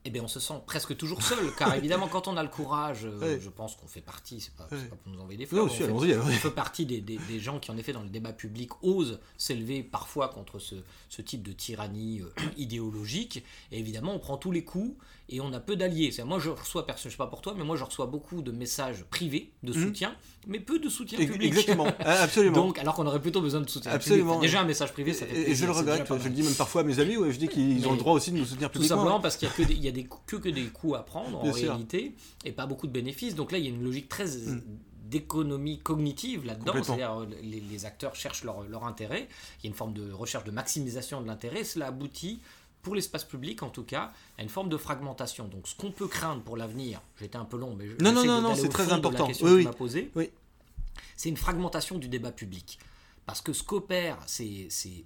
eh 0.05 0.09
bien, 0.09 0.23
on 0.23 0.27
se 0.27 0.39
sent 0.39 0.55
presque 0.65 0.95
toujours 0.97 1.21
seul, 1.21 1.53
car 1.57 1.73
évidemment, 1.77 2.07
quand 2.07 2.27
on 2.27 2.35
a 2.35 2.43
le 2.43 2.49
courage, 2.49 3.05
euh, 3.05 3.39
je 3.39 3.49
pense 3.49 3.75
qu'on 3.75 3.87
fait 3.87 4.01
partie, 4.01 4.41
c'est 4.41 4.53
pas, 4.53 4.65
pas 4.65 4.75
pour 4.75 5.11
nous 5.11 5.19
envoyer 5.19 5.37
des 5.37 5.45
fleurs, 5.45 5.65
on, 5.65 5.69
fait, 5.69 5.89
on, 5.89 6.25
fait, 6.25 6.51
partie 6.51 6.85
des, 6.85 6.99
des, 6.99 7.39
gens 7.39 7.59
qui, 7.59 7.71
en 7.71 7.77
effet, 7.77 7.93
dans 7.93 8.03
le 8.03 8.09
débat 8.09 8.33
public, 8.33 8.71
osent 8.81 9.19
s'élever 9.37 9.81
parfois 9.81 10.27
contre 10.27 10.59
ce, 10.59 10.75
ce, 11.09 11.21
type 11.21 11.43
de 11.43 11.53
tyrannie 11.53 12.21
euh, 12.21 12.29
idéologique, 12.57 13.43
et 13.71 13.79
évidemment, 13.79 14.13
on 14.13 14.19
prend 14.19 14.37
tous 14.37 14.51
les 14.51 14.63
coups, 14.63 14.95
et 15.29 15.39
on 15.39 15.53
a 15.53 15.59
peu 15.59 15.75
d'alliés. 15.75 16.11
Moi, 16.25 16.39
je 16.39 16.49
reçois, 16.49 16.85
je 16.95 17.09
sais 17.09 17.15
pas 17.15 17.27
pour 17.27 17.41
toi, 17.41 17.53
mais 17.57 17.63
moi, 17.63 17.77
je 17.77 17.83
reçois 17.83 18.05
beaucoup 18.05 18.41
de 18.41 18.51
messages 18.51 19.05
privés 19.09 19.51
de 19.63 19.71
mmh. 19.71 19.81
soutien, 19.81 20.15
mais 20.47 20.59
peu 20.59 20.79
de 20.79 20.89
soutien 20.89 21.17
public. 21.17 21.47
Exactement, 21.47 21.87
ah, 21.99 22.23
absolument. 22.23 22.57
Donc, 22.57 22.79
alors 22.79 22.93
qu'on 22.95 23.07
aurait 23.07 23.21
plutôt 23.21 23.41
besoin 23.41 23.61
de 23.61 23.69
soutien 23.69 23.91
absolument. 23.91 24.39
Déjà, 24.39 24.61
un 24.61 24.65
message 24.65 24.91
privé, 24.91 25.13
ça 25.13 25.25
fait 25.25 25.31
plaisir, 25.31 25.49
Et 25.49 25.55
je 25.55 25.65
le 25.65 25.71
regrette, 25.71 26.07
je 26.07 26.27
le 26.27 26.29
dis 26.29 26.43
même 26.43 26.53
parfois 26.55 26.81
à 26.81 26.83
mes 26.83 26.99
amis, 26.99 27.15
ouais, 27.15 27.31
je 27.31 27.39
dis 27.39 27.47
qu'ils 27.47 27.87
ont 27.87 27.93
le 27.93 27.97
droit 27.97 28.13
aussi 28.13 28.31
de 28.31 28.37
nous 28.37 28.45
soutenir 28.45 28.69
publiquement. 28.69 28.95
Tout 28.95 29.01
simplement 29.01 29.19
parce 29.21 29.37
qu'il 29.37 29.47
y 29.47 29.51
a 29.51 29.53
que 29.53 29.63
des, 29.63 29.92
que, 30.25 30.35
que 30.35 30.49
des 30.49 30.67
coûts 30.67 30.95
à 30.95 31.05
prendre 31.05 31.43
en 31.43 31.51
réalité 31.51 32.15
et 32.45 32.51
pas 32.51 32.65
beaucoup 32.65 32.87
de 32.87 32.91
bénéfices. 32.91 33.35
Donc 33.35 33.51
là, 33.51 33.57
il 33.57 33.65
y 33.65 33.67
a 33.67 33.69
une 33.69 33.83
logique 33.83 34.09
très 34.09 34.25
mm. 34.25 34.61
d'économie 35.05 35.79
cognitive 35.79 36.45
là-dedans, 36.45 36.73
c'est-à-dire 36.83 37.21
euh, 37.21 37.27
les, 37.41 37.85
acteurs 37.85 38.15
cherchent 38.15 38.43
leur, 38.43 38.63
leur, 38.63 38.85
intérêt, 38.85 39.27
il 39.59 39.65
y 39.65 39.67
a 39.67 39.69
une 39.69 39.75
forme 39.75 39.93
de 39.93 40.11
recherche 40.11 40.43
de 40.43 40.51
maximisation 40.51 41.21
de 41.21 41.27
l'intérêt, 41.27 41.63
cela 41.63 41.87
aboutit, 41.87 42.41
pour 42.83 42.95
l'espace 42.95 43.23
public 43.23 43.63
en 43.63 43.69
tout 43.69 43.83
cas, 43.83 44.11
à 44.37 44.43
une 44.43 44.49
forme 44.49 44.69
de 44.69 44.77
fragmentation. 44.77 45.47
Donc 45.47 45.67
ce 45.67 45.75
qu'on 45.75 45.91
peut 45.91 46.07
craindre 46.07 46.43
pour 46.43 46.57
l'avenir, 46.57 47.01
j'étais 47.19 47.37
un 47.37 47.45
peu 47.45 47.57
long, 47.57 47.75
mais 47.75 47.87
je 47.87 47.95
non, 48.03 48.11
non, 48.11 48.25
non, 48.25 48.41
non 48.41 48.55
c'est 48.55 48.69
très 48.69 48.91
important. 48.91 49.27
oui, 49.41 49.67
posée, 49.77 50.11
oui. 50.15 50.29
c'est 51.15 51.29
une 51.29 51.37
fragmentation 51.37 51.97
du 51.97 52.09
débat 52.09 52.31
public. 52.31 52.77
Parce 53.25 53.41
que 53.41 53.53
ce 53.53 53.63
qu'opère, 53.63 54.17
c'est 54.27 54.67
ces 54.69 55.05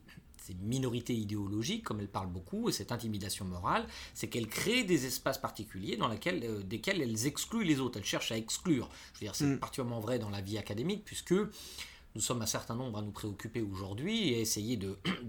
minorités 0.56 1.14
idéologiques, 1.14 1.84
comme 1.84 2.00
elle 2.00 2.08
parle 2.08 2.28
beaucoup, 2.28 2.70
et 2.70 2.72
cette 2.72 2.92
intimidation 2.92 3.46
morale, 3.46 3.86
c'est 4.14 4.28
qu'elle 4.28 4.48
crée 4.48 4.84
des 4.84 5.06
espaces 5.06 5.38
particuliers 5.38 5.98
dans 5.98 6.08
lesquels, 6.08 6.44
euh, 6.44 6.64
desquels 6.64 7.02
elles 7.02 7.28
excluent 7.28 7.66
les 7.66 7.80
autres. 7.80 7.98
Elle 7.98 8.06
cherche 8.06 8.32
à 8.32 8.38
exclure. 8.38 8.90
Je 9.14 9.20
veux 9.20 9.26
dire, 9.26 9.36
c'est 9.36 9.46
mm. 9.46 9.60
particulièrement 9.60 10.00
vrai 10.00 10.20
dans 10.20 10.30
la 10.30 10.42
vie 10.42 10.58
académique, 10.58 11.04
puisque 11.06 11.34
nous 11.34 12.22
sommes 12.22 12.42
un 12.42 12.48
certain 12.48 12.76
nombre 12.76 13.00
à 13.00 13.02
nous 13.02 13.12
préoccuper 13.12 13.62
aujourd'hui 13.62 14.34
et 14.34 14.38
à 14.38 14.40
essayer 14.40 14.78
de, 14.78 14.98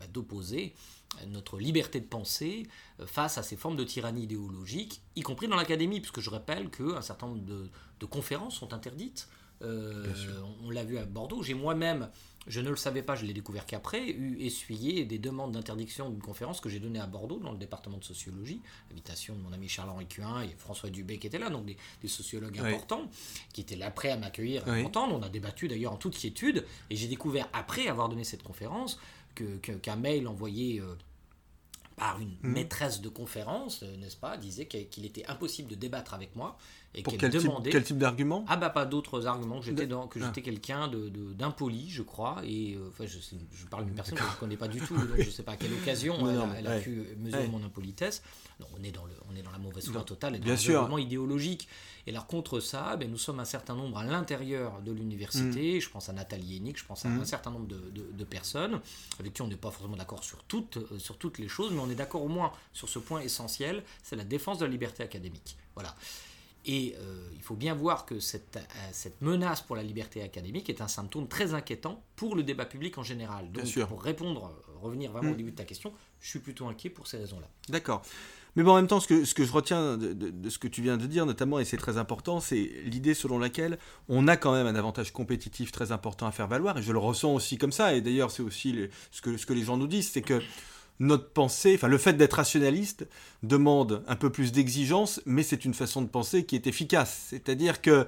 bah, 0.00 0.06
d'opposer 0.12 0.74
notre 1.26 1.58
liberté 1.58 2.00
de 2.00 2.06
penser 2.06 2.66
euh, 3.00 3.06
face 3.06 3.38
à 3.38 3.42
ces 3.42 3.56
formes 3.56 3.76
de 3.76 3.84
tyrannie 3.84 4.24
idéologique, 4.24 5.00
y 5.16 5.22
compris 5.22 5.48
dans 5.48 5.56
l'académie, 5.56 6.00
puisque 6.00 6.20
je 6.20 6.30
rappelle 6.30 6.70
qu'un 6.70 7.02
certain 7.02 7.28
nombre 7.28 7.44
de, 7.44 8.06
conférences 8.06 8.56
sont 8.56 8.72
interdites. 8.72 9.28
Euh, 9.62 10.12
on 10.64 10.70
l'a 10.70 10.84
vu 10.84 10.98
à 10.98 11.04
Bordeaux. 11.04 11.42
J'ai 11.42 11.54
moi-même 11.54 12.08
je 12.48 12.60
ne 12.60 12.70
le 12.70 12.76
savais 12.76 13.02
pas, 13.02 13.14
je 13.14 13.26
l'ai 13.26 13.34
découvert 13.34 13.66
qu'après, 13.66 14.08
eu 14.08 14.38
essuyé 14.40 15.04
des 15.04 15.18
demandes 15.18 15.52
d'interdiction 15.52 16.08
d'une 16.08 16.22
conférence 16.22 16.60
que 16.60 16.68
j'ai 16.68 16.80
donnée 16.80 16.98
à 16.98 17.06
Bordeaux, 17.06 17.38
dans 17.38 17.52
le 17.52 17.58
département 17.58 17.98
de 17.98 18.04
sociologie, 18.04 18.62
invitation 18.90 19.34
de 19.34 19.40
mon 19.40 19.52
ami 19.52 19.68
Charles-Henri 19.68 20.06
Cuin 20.06 20.42
et 20.42 20.54
François 20.56 20.88
Dubé 20.88 21.18
qui 21.18 21.26
étaient 21.26 21.38
là, 21.38 21.50
donc 21.50 21.66
des, 21.66 22.08
sociologues 22.08 22.58
importants, 22.58 23.10
qui 23.52 23.60
étaient 23.60 23.76
là 23.76 23.90
prêts 23.90 24.10
à 24.10 24.16
m'accueillir, 24.16 24.66
à 24.66 24.76
m'entendre. 24.76 25.14
On 25.14 25.22
a 25.22 25.28
débattu 25.28 25.68
d'ailleurs 25.68 25.92
en 25.92 25.96
toute 25.96 26.16
quiétude, 26.16 26.64
et 26.88 26.96
j'ai 26.96 27.08
découvert, 27.08 27.48
après 27.52 27.86
avoir 27.88 28.08
donné 28.08 28.24
cette 28.24 28.42
conférence, 28.42 28.98
qu'un 29.34 29.96
mail 29.96 30.26
envoyé... 30.26 30.82
Par 31.98 32.20
une 32.20 32.30
mmh. 32.42 32.52
maîtresse 32.52 33.00
de 33.00 33.08
conférence, 33.08 33.82
euh, 33.82 33.96
n'est-ce 33.96 34.16
pas, 34.16 34.36
disait 34.36 34.66
qu'il 34.66 35.04
était 35.04 35.26
impossible 35.26 35.68
de 35.68 35.74
débattre 35.74 36.14
avec 36.14 36.36
moi 36.36 36.56
et 36.94 37.02
Pour 37.02 37.16
quel, 37.18 37.30
type, 37.30 37.50
quel 37.70 37.84
type 37.84 37.98
d'argument? 37.98 38.44
Ah 38.48 38.56
bah 38.56 38.70
pas 38.70 38.86
d'autres 38.86 39.26
arguments, 39.26 39.60
j'étais 39.60 39.86
dans, 39.86 40.06
que 40.06 40.18
j'étais 40.18 40.40
ah. 40.40 40.44
quelqu'un 40.44 40.88
de, 40.88 41.10
d'impoli, 41.34 41.90
je 41.90 42.02
crois, 42.02 42.40
et 42.44 42.74
euh, 42.74 42.88
enfin, 42.88 43.04
je, 43.06 43.18
je, 43.18 43.66
parle 43.66 43.84
d'une 43.84 43.94
personne 43.94 44.16
que 44.16 44.24
je 44.24 44.30
ne 44.30 44.40
connais 44.40 44.56
pas 44.56 44.68
du 44.68 44.80
tout, 44.80 44.96
donc 44.96 45.16
je 45.18 45.26
ne 45.26 45.30
sais 45.30 45.42
pas 45.42 45.52
à 45.52 45.56
quelle 45.56 45.72
occasion 45.74 46.14
elle, 46.56 46.66
a 46.66 46.78
pu 46.78 47.04
mesurer 47.18 47.46
mon 47.48 47.62
impolitesse. 47.62 48.22
on, 48.74 48.82
est 48.82 48.90
dans 48.90 49.04
le, 49.04 49.12
on 49.30 49.36
est 49.36 49.42
dans 49.42 49.50
la 49.50 49.58
mauvaise 49.58 49.86
foi 49.90 50.02
totale 50.02 50.36
et 50.36 50.38
dans 50.38 50.94
un 50.94 50.98
idéologique. 50.98 51.68
Et 52.06 52.10
alors 52.10 52.26
contre 52.26 52.58
ça, 52.60 52.96
ben, 52.96 53.10
nous 53.10 53.18
sommes 53.18 53.38
un 53.38 53.44
certain 53.44 53.74
nombre 53.74 53.98
à 53.98 54.04
l'intérieur 54.04 54.80
de 54.80 54.92
l'université, 54.92 55.76
mm. 55.76 55.80
je 55.80 55.90
pense 55.90 56.08
à 56.08 56.14
Nathalie 56.14 56.56
Hennig, 56.56 56.78
je 56.78 56.84
pense 56.86 57.04
à 57.04 57.08
mm. 57.10 57.20
un 57.20 57.24
certain 57.26 57.50
nombre 57.50 57.66
de, 57.66 57.76
de, 57.92 58.24
personnes 58.24 58.80
avec 59.20 59.34
qui 59.34 59.42
on 59.42 59.46
n'est 59.46 59.56
pas 59.56 59.70
forcément 59.70 59.96
d'accord 59.96 60.24
sur 60.24 60.42
toutes, 60.44 60.78
euh, 60.78 60.98
sur 60.98 61.18
toutes 61.18 61.36
les 61.36 61.48
choses, 61.48 61.70
mais 61.70 61.80
on 61.88 61.90
est 61.90 61.96
d'accord 61.96 62.22
au 62.22 62.28
moins 62.28 62.52
sur 62.72 62.88
ce 62.88 62.98
point 62.98 63.20
essentiel, 63.20 63.82
c'est 64.02 64.16
la 64.16 64.24
défense 64.24 64.58
de 64.58 64.66
la 64.66 64.70
liberté 64.70 65.02
académique. 65.02 65.56
Voilà. 65.74 65.94
Et 66.66 66.94
euh, 66.98 67.28
il 67.34 67.40
faut 67.40 67.54
bien 67.54 67.74
voir 67.74 68.04
que 68.04 68.20
cette, 68.20 68.56
euh, 68.56 68.88
cette, 68.92 69.22
menace 69.22 69.62
pour 69.62 69.74
la 69.74 69.82
liberté 69.82 70.22
académique 70.22 70.68
est 70.68 70.82
un 70.82 70.88
symptôme 70.88 71.26
très 71.26 71.54
inquiétant 71.54 72.02
pour 72.14 72.36
le 72.36 72.42
débat 72.42 72.66
public 72.66 72.98
en 72.98 73.02
général. 73.02 73.50
Donc, 73.50 73.86
pour 73.86 74.02
répondre, 74.02 74.52
euh, 74.68 74.78
revenir 74.78 75.10
vraiment 75.10 75.30
au 75.30 75.34
mm. 75.34 75.38
début 75.38 75.50
de 75.52 75.56
ta 75.56 75.64
question, 75.64 75.92
je 76.20 76.28
suis 76.28 76.40
plutôt 76.40 76.66
inquiet 76.66 76.90
pour 76.90 77.06
ces 77.06 77.16
raisons-là. 77.16 77.48
D'accord. 77.70 78.02
Mais 78.56 78.64
bon, 78.64 78.72
en 78.72 78.76
même 78.76 78.86
temps, 78.86 79.00
ce 79.00 79.06
que, 79.06 79.24
ce 79.24 79.34
que 79.34 79.44
je 79.44 79.52
retiens 79.52 79.96
de, 79.96 80.50
ce 80.50 80.58
que 80.58 80.66
tu 80.66 80.82
viens 80.82 80.96
de 80.96 81.06
dire, 81.06 81.26
notamment, 81.26 81.60
et 81.60 81.64
c'est 81.64 81.76
très 81.76 81.96
important, 81.96 82.40
c'est 82.40 82.70
l'idée 82.84 83.14
selon 83.14 83.38
laquelle 83.38 83.78
on 84.08 84.26
a 84.26 84.36
quand 84.36 84.52
même 84.52 84.66
un 84.66 84.74
avantage 84.74 85.12
compétitif 85.12 85.70
très 85.70 85.92
important 85.92 86.26
à 86.26 86.32
faire 86.32 86.48
valoir, 86.48 86.76
et 86.76 86.82
je 86.82 86.92
le 86.92 86.98
ressens 86.98 87.32
aussi 87.32 87.56
comme 87.56 87.72
ça, 87.72 87.94
et 87.94 88.00
d'ailleurs, 88.00 88.32
c'est 88.32 88.42
aussi 88.42 88.88
ce, 89.12 89.22
que, 89.22 89.36
ce 89.36 89.46
que 89.46 89.52
les 89.52 89.62
gens 89.62 89.76
nous 89.76 89.86
disent, 89.86 90.10
c'est 90.10 90.22
que 90.22 90.42
notre 91.00 91.30
pensée, 91.30 91.74
enfin 91.74 91.88
le 91.88 91.98
fait 91.98 92.14
d'être 92.14 92.34
rationaliste 92.34 93.06
demande 93.42 94.02
un 94.08 94.16
peu 94.16 94.30
plus 94.30 94.52
d'exigence, 94.52 95.20
mais 95.26 95.42
c'est 95.42 95.64
une 95.64 95.74
façon 95.74 96.02
de 96.02 96.08
penser 96.08 96.44
qui 96.44 96.56
est 96.56 96.66
efficace. 96.66 97.26
C'est-à-dire 97.28 97.80
que 97.80 98.06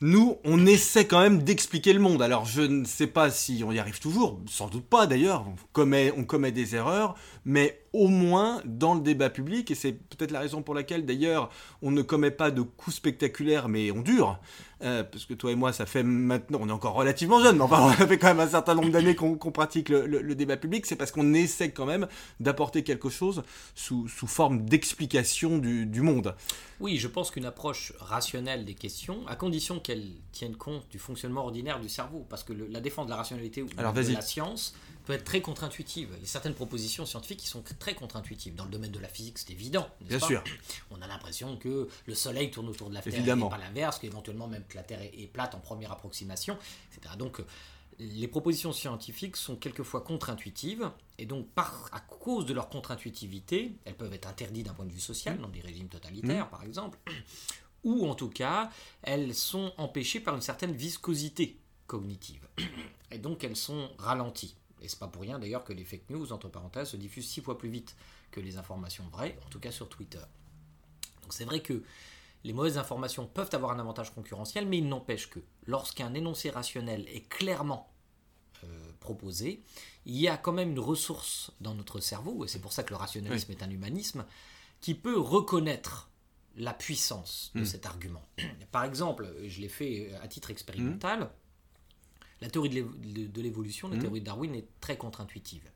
nous, 0.00 0.36
on 0.44 0.64
essaie 0.66 1.06
quand 1.06 1.20
même 1.20 1.42
d'expliquer 1.42 1.92
le 1.92 2.00
monde. 2.00 2.22
Alors 2.22 2.44
je 2.44 2.62
ne 2.62 2.84
sais 2.84 3.08
pas 3.08 3.30
si 3.30 3.62
on 3.66 3.72
y 3.72 3.78
arrive 3.78 3.98
toujours, 3.98 4.40
sans 4.48 4.68
doute 4.68 4.84
pas 4.84 5.06
d'ailleurs, 5.06 5.46
on 5.48 5.56
commet, 5.72 6.12
on 6.16 6.24
commet 6.24 6.52
des 6.52 6.76
erreurs, 6.76 7.16
mais 7.44 7.82
au 7.92 8.08
moins 8.08 8.60
dans 8.64 8.94
le 8.94 9.00
débat 9.00 9.30
public, 9.30 9.70
et 9.70 9.74
c'est 9.74 9.92
peut-être 9.92 10.30
la 10.30 10.40
raison 10.40 10.62
pour 10.62 10.74
laquelle 10.74 11.06
d'ailleurs 11.06 11.50
on 11.82 11.90
ne 11.90 12.02
commet 12.02 12.30
pas 12.30 12.50
de 12.50 12.62
coups 12.62 12.96
spectaculaires, 12.96 13.68
mais 13.68 13.90
on 13.90 14.02
dure. 14.02 14.38
Euh, 14.82 15.02
parce 15.02 15.24
que 15.24 15.34
toi 15.34 15.50
et 15.50 15.56
moi, 15.56 15.72
ça 15.72 15.86
fait 15.86 16.04
maintenant, 16.04 16.60
on 16.62 16.68
est 16.68 16.72
encore 16.72 16.94
relativement 16.94 17.40
jeune, 17.42 17.56
mais 17.56 17.64
enfin, 17.64 17.92
ça 17.98 18.06
fait 18.06 18.16
quand 18.18 18.28
même 18.28 18.40
un 18.40 18.48
certain 18.48 18.74
nombre 18.74 18.90
d'années 18.90 19.16
qu'on 19.16 19.36
pratique 19.36 19.88
le, 19.88 20.34
débat 20.34 20.56
public, 20.56 20.86
c'est 20.86 20.94
parce 20.94 21.10
qu'on 21.10 21.34
essaie 21.34 21.72
quand 21.72 21.86
même 21.86 22.06
d'apporter 22.38 22.84
quelque 22.84 23.08
chose 23.08 23.42
sous, 23.74 24.06
sous 24.06 24.28
forme 24.28 24.64
d'explication 24.64 25.58
du, 25.58 25.84
du, 25.84 26.00
monde. 26.00 26.36
Oui, 26.78 26.96
je 26.98 27.08
pense 27.08 27.32
qu'une 27.32 27.46
approche 27.46 27.92
rationnelle 27.98 28.64
des 28.64 28.74
questions, 28.74 29.26
à 29.26 29.34
condition 29.34 29.80
qu'elle 29.80 30.06
tienne 30.30 30.54
compte 30.54 30.88
du 30.90 31.00
fonctionnement 31.00 31.42
ordinaire 31.42 31.80
du 31.80 31.88
cerveau, 31.88 32.24
parce 32.28 32.44
que 32.44 32.52
la 32.52 32.80
défense 32.80 33.06
de 33.06 33.10
la 33.10 33.16
rationalité 33.16 33.62
ou 33.62 33.66
de 33.66 34.12
la 34.12 34.20
science 34.22 34.76
peut 35.08 35.14
être 35.14 35.24
très 35.24 35.40
contre-intuitive. 35.40 36.10
Il 36.18 36.20
y 36.20 36.24
a 36.24 36.26
certaines 36.26 36.52
propositions 36.52 37.06
scientifiques 37.06 37.40
qui 37.40 37.48
sont 37.48 37.64
très 37.78 37.94
contre-intuitives. 37.94 38.54
Dans 38.54 38.66
le 38.66 38.70
domaine 38.70 38.90
de 38.90 38.98
la 38.98 39.08
physique, 39.08 39.38
c'est 39.38 39.50
évident. 39.50 39.88
Bien 40.02 40.20
sûr. 40.20 40.44
On 40.90 41.00
a 41.00 41.06
l'impression 41.06 41.56
que 41.56 41.88
le 42.04 42.14
Soleil 42.14 42.50
tourne 42.50 42.68
autour 42.68 42.90
de 42.90 42.94
la 42.94 43.00
Terre 43.00 43.14
et 43.26 43.48
pas 43.48 43.56
l'inverse, 43.56 43.98
qu'éventuellement 43.98 44.48
même 44.48 44.64
que 44.68 44.76
la 44.76 44.82
Terre 44.82 45.00
est, 45.00 45.32
plate 45.32 45.54
en 45.54 45.60
première 45.60 45.92
approximation, 45.92 46.58
etc. 46.92 47.14
Donc 47.16 47.40
les 47.98 48.28
propositions 48.28 48.74
scientifiques 48.74 49.36
sont 49.36 49.56
quelquefois 49.56 50.02
contre-intuitives, 50.02 50.90
et 51.16 51.24
donc 51.24 51.48
par, 51.48 51.88
à 51.92 52.00
cause 52.00 52.44
de 52.44 52.52
leur 52.52 52.68
contre-intuitivité, 52.68 53.76
elles 53.86 53.96
peuvent 53.96 54.12
être 54.12 54.28
interdites 54.28 54.66
d'un 54.66 54.74
point 54.74 54.84
de 54.84 54.92
vue 54.92 55.00
social, 55.00 55.38
dans 55.38 55.48
des 55.48 55.60
régimes 55.60 55.88
totalitaires 55.88 56.46
mmh. 56.48 56.50
par 56.50 56.64
exemple, 56.64 56.98
ou 57.82 58.06
en 58.06 58.14
tout 58.14 58.28
cas, 58.28 58.70
elles 59.00 59.34
sont 59.34 59.72
empêchées 59.78 60.20
par 60.20 60.34
une 60.34 60.42
certaine 60.42 60.72
viscosité 60.72 61.58
cognitive. 61.86 62.46
Et 63.10 63.16
donc 63.16 63.42
elles 63.42 63.56
sont 63.56 63.88
ralenties. 63.96 64.54
Et 64.82 64.88
c'est 64.88 64.98
pas 64.98 65.08
pour 65.08 65.22
rien 65.22 65.38
d'ailleurs 65.38 65.64
que 65.64 65.72
les 65.72 65.84
fake 65.84 66.10
news, 66.10 66.32
entre 66.32 66.48
parenthèses, 66.48 66.88
se 66.88 66.96
diffusent 66.96 67.28
six 67.28 67.40
fois 67.40 67.58
plus 67.58 67.68
vite 67.68 67.96
que 68.30 68.40
les 68.40 68.56
informations 68.56 69.04
vraies, 69.10 69.38
en 69.46 69.48
tout 69.48 69.60
cas 69.60 69.70
sur 69.70 69.88
Twitter. 69.88 70.22
Donc 71.22 71.32
c'est 71.32 71.44
vrai 71.44 71.60
que 71.60 71.82
les 72.44 72.52
mauvaises 72.52 72.78
informations 72.78 73.26
peuvent 73.26 73.50
avoir 73.52 73.72
un 73.72 73.78
avantage 73.78 74.14
concurrentiel, 74.14 74.66
mais 74.66 74.78
il 74.78 74.88
n'empêche 74.88 75.28
que 75.28 75.40
lorsqu'un 75.66 76.14
énoncé 76.14 76.50
rationnel 76.50 77.06
est 77.08 77.28
clairement 77.28 77.92
euh, 78.64 78.92
proposé, 79.00 79.62
il 80.06 80.16
y 80.16 80.28
a 80.28 80.36
quand 80.36 80.52
même 80.52 80.70
une 80.70 80.80
ressource 80.80 81.52
dans 81.60 81.74
notre 81.74 82.00
cerveau, 82.00 82.44
et 82.44 82.48
c'est 82.48 82.60
pour 82.60 82.72
ça 82.72 82.82
que 82.82 82.90
le 82.90 82.96
rationalisme 82.96 83.52
est 83.52 83.62
un 83.62 83.70
humanisme, 83.70 84.24
qui 84.80 84.94
peut 84.94 85.18
reconnaître 85.18 86.10
la 86.56 86.72
puissance 86.72 87.52
de 87.54 87.60
hmm. 87.60 87.66
cet 87.66 87.86
argument. 87.86 88.26
Par 88.72 88.84
exemple, 88.84 89.32
je 89.46 89.60
l'ai 89.60 89.68
fait 89.68 90.12
à 90.22 90.28
titre 90.28 90.50
expérimental, 90.50 91.20
hmm. 91.20 91.30
La 92.40 92.48
théorie 92.48 92.68
de 92.70 93.42
l'évolution, 93.42 93.88
la 93.88 93.96
hmm. 93.96 94.00
théorie 94.00 94.20
de 94.20 94.26
Darwin 94.26 94.54
est 94.54 94.68
très 94.80 94.96
contre-intuitive. 94.96 95.70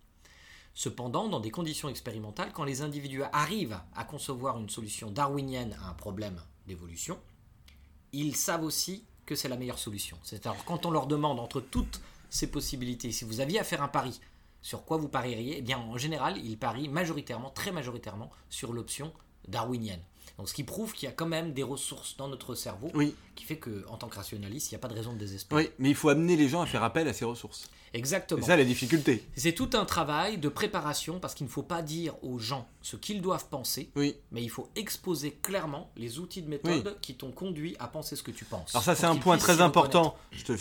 Cependant, 0.74 1.28
dans 1.28 1.40
des 1.40 1.50
conditions 1.50 1.88
expérimentales, 1.88 2.52
quand 2.52 2.64
les 2.64 2.82
individus 2.82 3.22
arrivent 3.32 3.80
à 3.94 4.04
concevoir 4.04 4.58
une 4.58 4.70
solution 4.70 5.10
darwinienne 5.10 5.76
à 5.82 5.90
un 5.90 5.94
problème 5.94 6.40
d'évolution, 6.66 7.18
ils 8.12 8.36
savent 8.36 8.64
aussi 8.64 9.04
que 9.26 9.34
c'est 9.34 9.48
la 9.48 9.56
meilleure 9.56 9.78
solution. 9.78 10.16
C'est-à-dire 10.22 10.64
quand 10.64 10.86
on 10.86 10.90
leur 10.90 11.06
demande 11.06 11.40
entre 11.40 11.60
toutes 11.60 12.00
ces 12.30 12.50
possibilités, 12.50 13.12
si 13.12 13.24
vous 13.24 13.40
aviez 13.40 13.58
à 13.58 13.64
faire 13.64 13.82
un 13.82 13.88
pari, 13.88 14.18
sur 14.62 14.84
quoi 14.84 14.96
vous 14.96 15.08
parieriez 15.08 15.58
Eh 15.58 15.62
bien, 15.62 15.78
en 15.78 15.98
général, 15.98 16.38
ils 16.38 16.56
parient 16.58 16.88
majoritairement, 16.88 17.50
très 17.50 17.72
majoritairement, 17.72 18.30
sur 18.48 18.72
l'option 18.72 19.12
darwinienne. 19.48 20.02
Donc, 20.38 20.48
ce 20.48 20.54
qui 20.54 20.64
prouve 20.64 20.92
qu'il 20.92 21.08
y 21.08 21.12
a 21.12 21.14
quand 21.14 21.26
même 21.26 21.52
des 21.52 21.62
ressources 21.62 22.16
dans 22.16 22.28
notre 22.28 22.54
cerveau 22.54 22.90
qui 23.34 23.44
fait 23.44 23.58
qu'en 23.58 23.96
tant 23.96 24.08
que 24.08 24.16
rationaliste, 24.16 24.70
il 24.70 24.74
n'y 24.74 24.76
a 24.76 24.80
pas 24.80 24.88
de 24.88 24.94
raison 24.94 25.12
de 25.12 25.18
désespérer. 25.18 25.62
Oui, 25.62 25.70
mais 25.78 25.90
il 25.90 25.94
faut 25.94 26.08
amener 26.08 26.36
les 26.36 26.48
gens 26.48 26.62
à 26.62 26.66
faire 26.66 26.82
appel 26.82 27.08
à 27.08 27.12
ces 27.12 27.24
ressources. 27.24 27.70
Exactement. 27.94 28.40
C'est 28.40 28.48
ça 28.48 28.56
la 28.56 28.64
difficulté. 28.64 29.24
C'est 29.36 29.52
tout 29.52 29.70
un 29.74 29.84
travail 29.84 30.38
de 30.38 30.48
préparation 30.48 31.20
parce 31.20 31.34
qu'il 31.34 31.46
ne 31.46 31.50
faut 31.50 31.62
pas 31.62 31.82
dire 31.82 32.14
aux 32.22 32.38
gens 32.38 32.66
ce 32.80 32.96
qu'ils 32.96 33.20
doivent 33.20 33.48
penser, 33.48 33.90
oui. 33.96 34.16
mais 34.30 34.42
il 34.42 34.48
faut 34.48 34.68
exposer 34.76 35.32
clairement 35.42 35.90
les 35.96 36.18
outils 36.18 36.42
de 36.42 36.48
méthode 36.48 36.96
qui 37.00 37.14
t'ont 37.14 37.32
conduit 37.32 37.76
à 37.78 37.88
penser 37.88 38.16
ce 38.16 38.22
que 38.22 38.30
tu 38.30 38.44
penses. 38.44 38.74
Alors 38.74 38.82
ça 38.82 38.94
c'est 38.94 39.06
un 39.06 39.16
point 39.16 39.36
très 39.36 39.60
important. 39.60 40.16
Je 40.30 40.44
te 40.44 40.52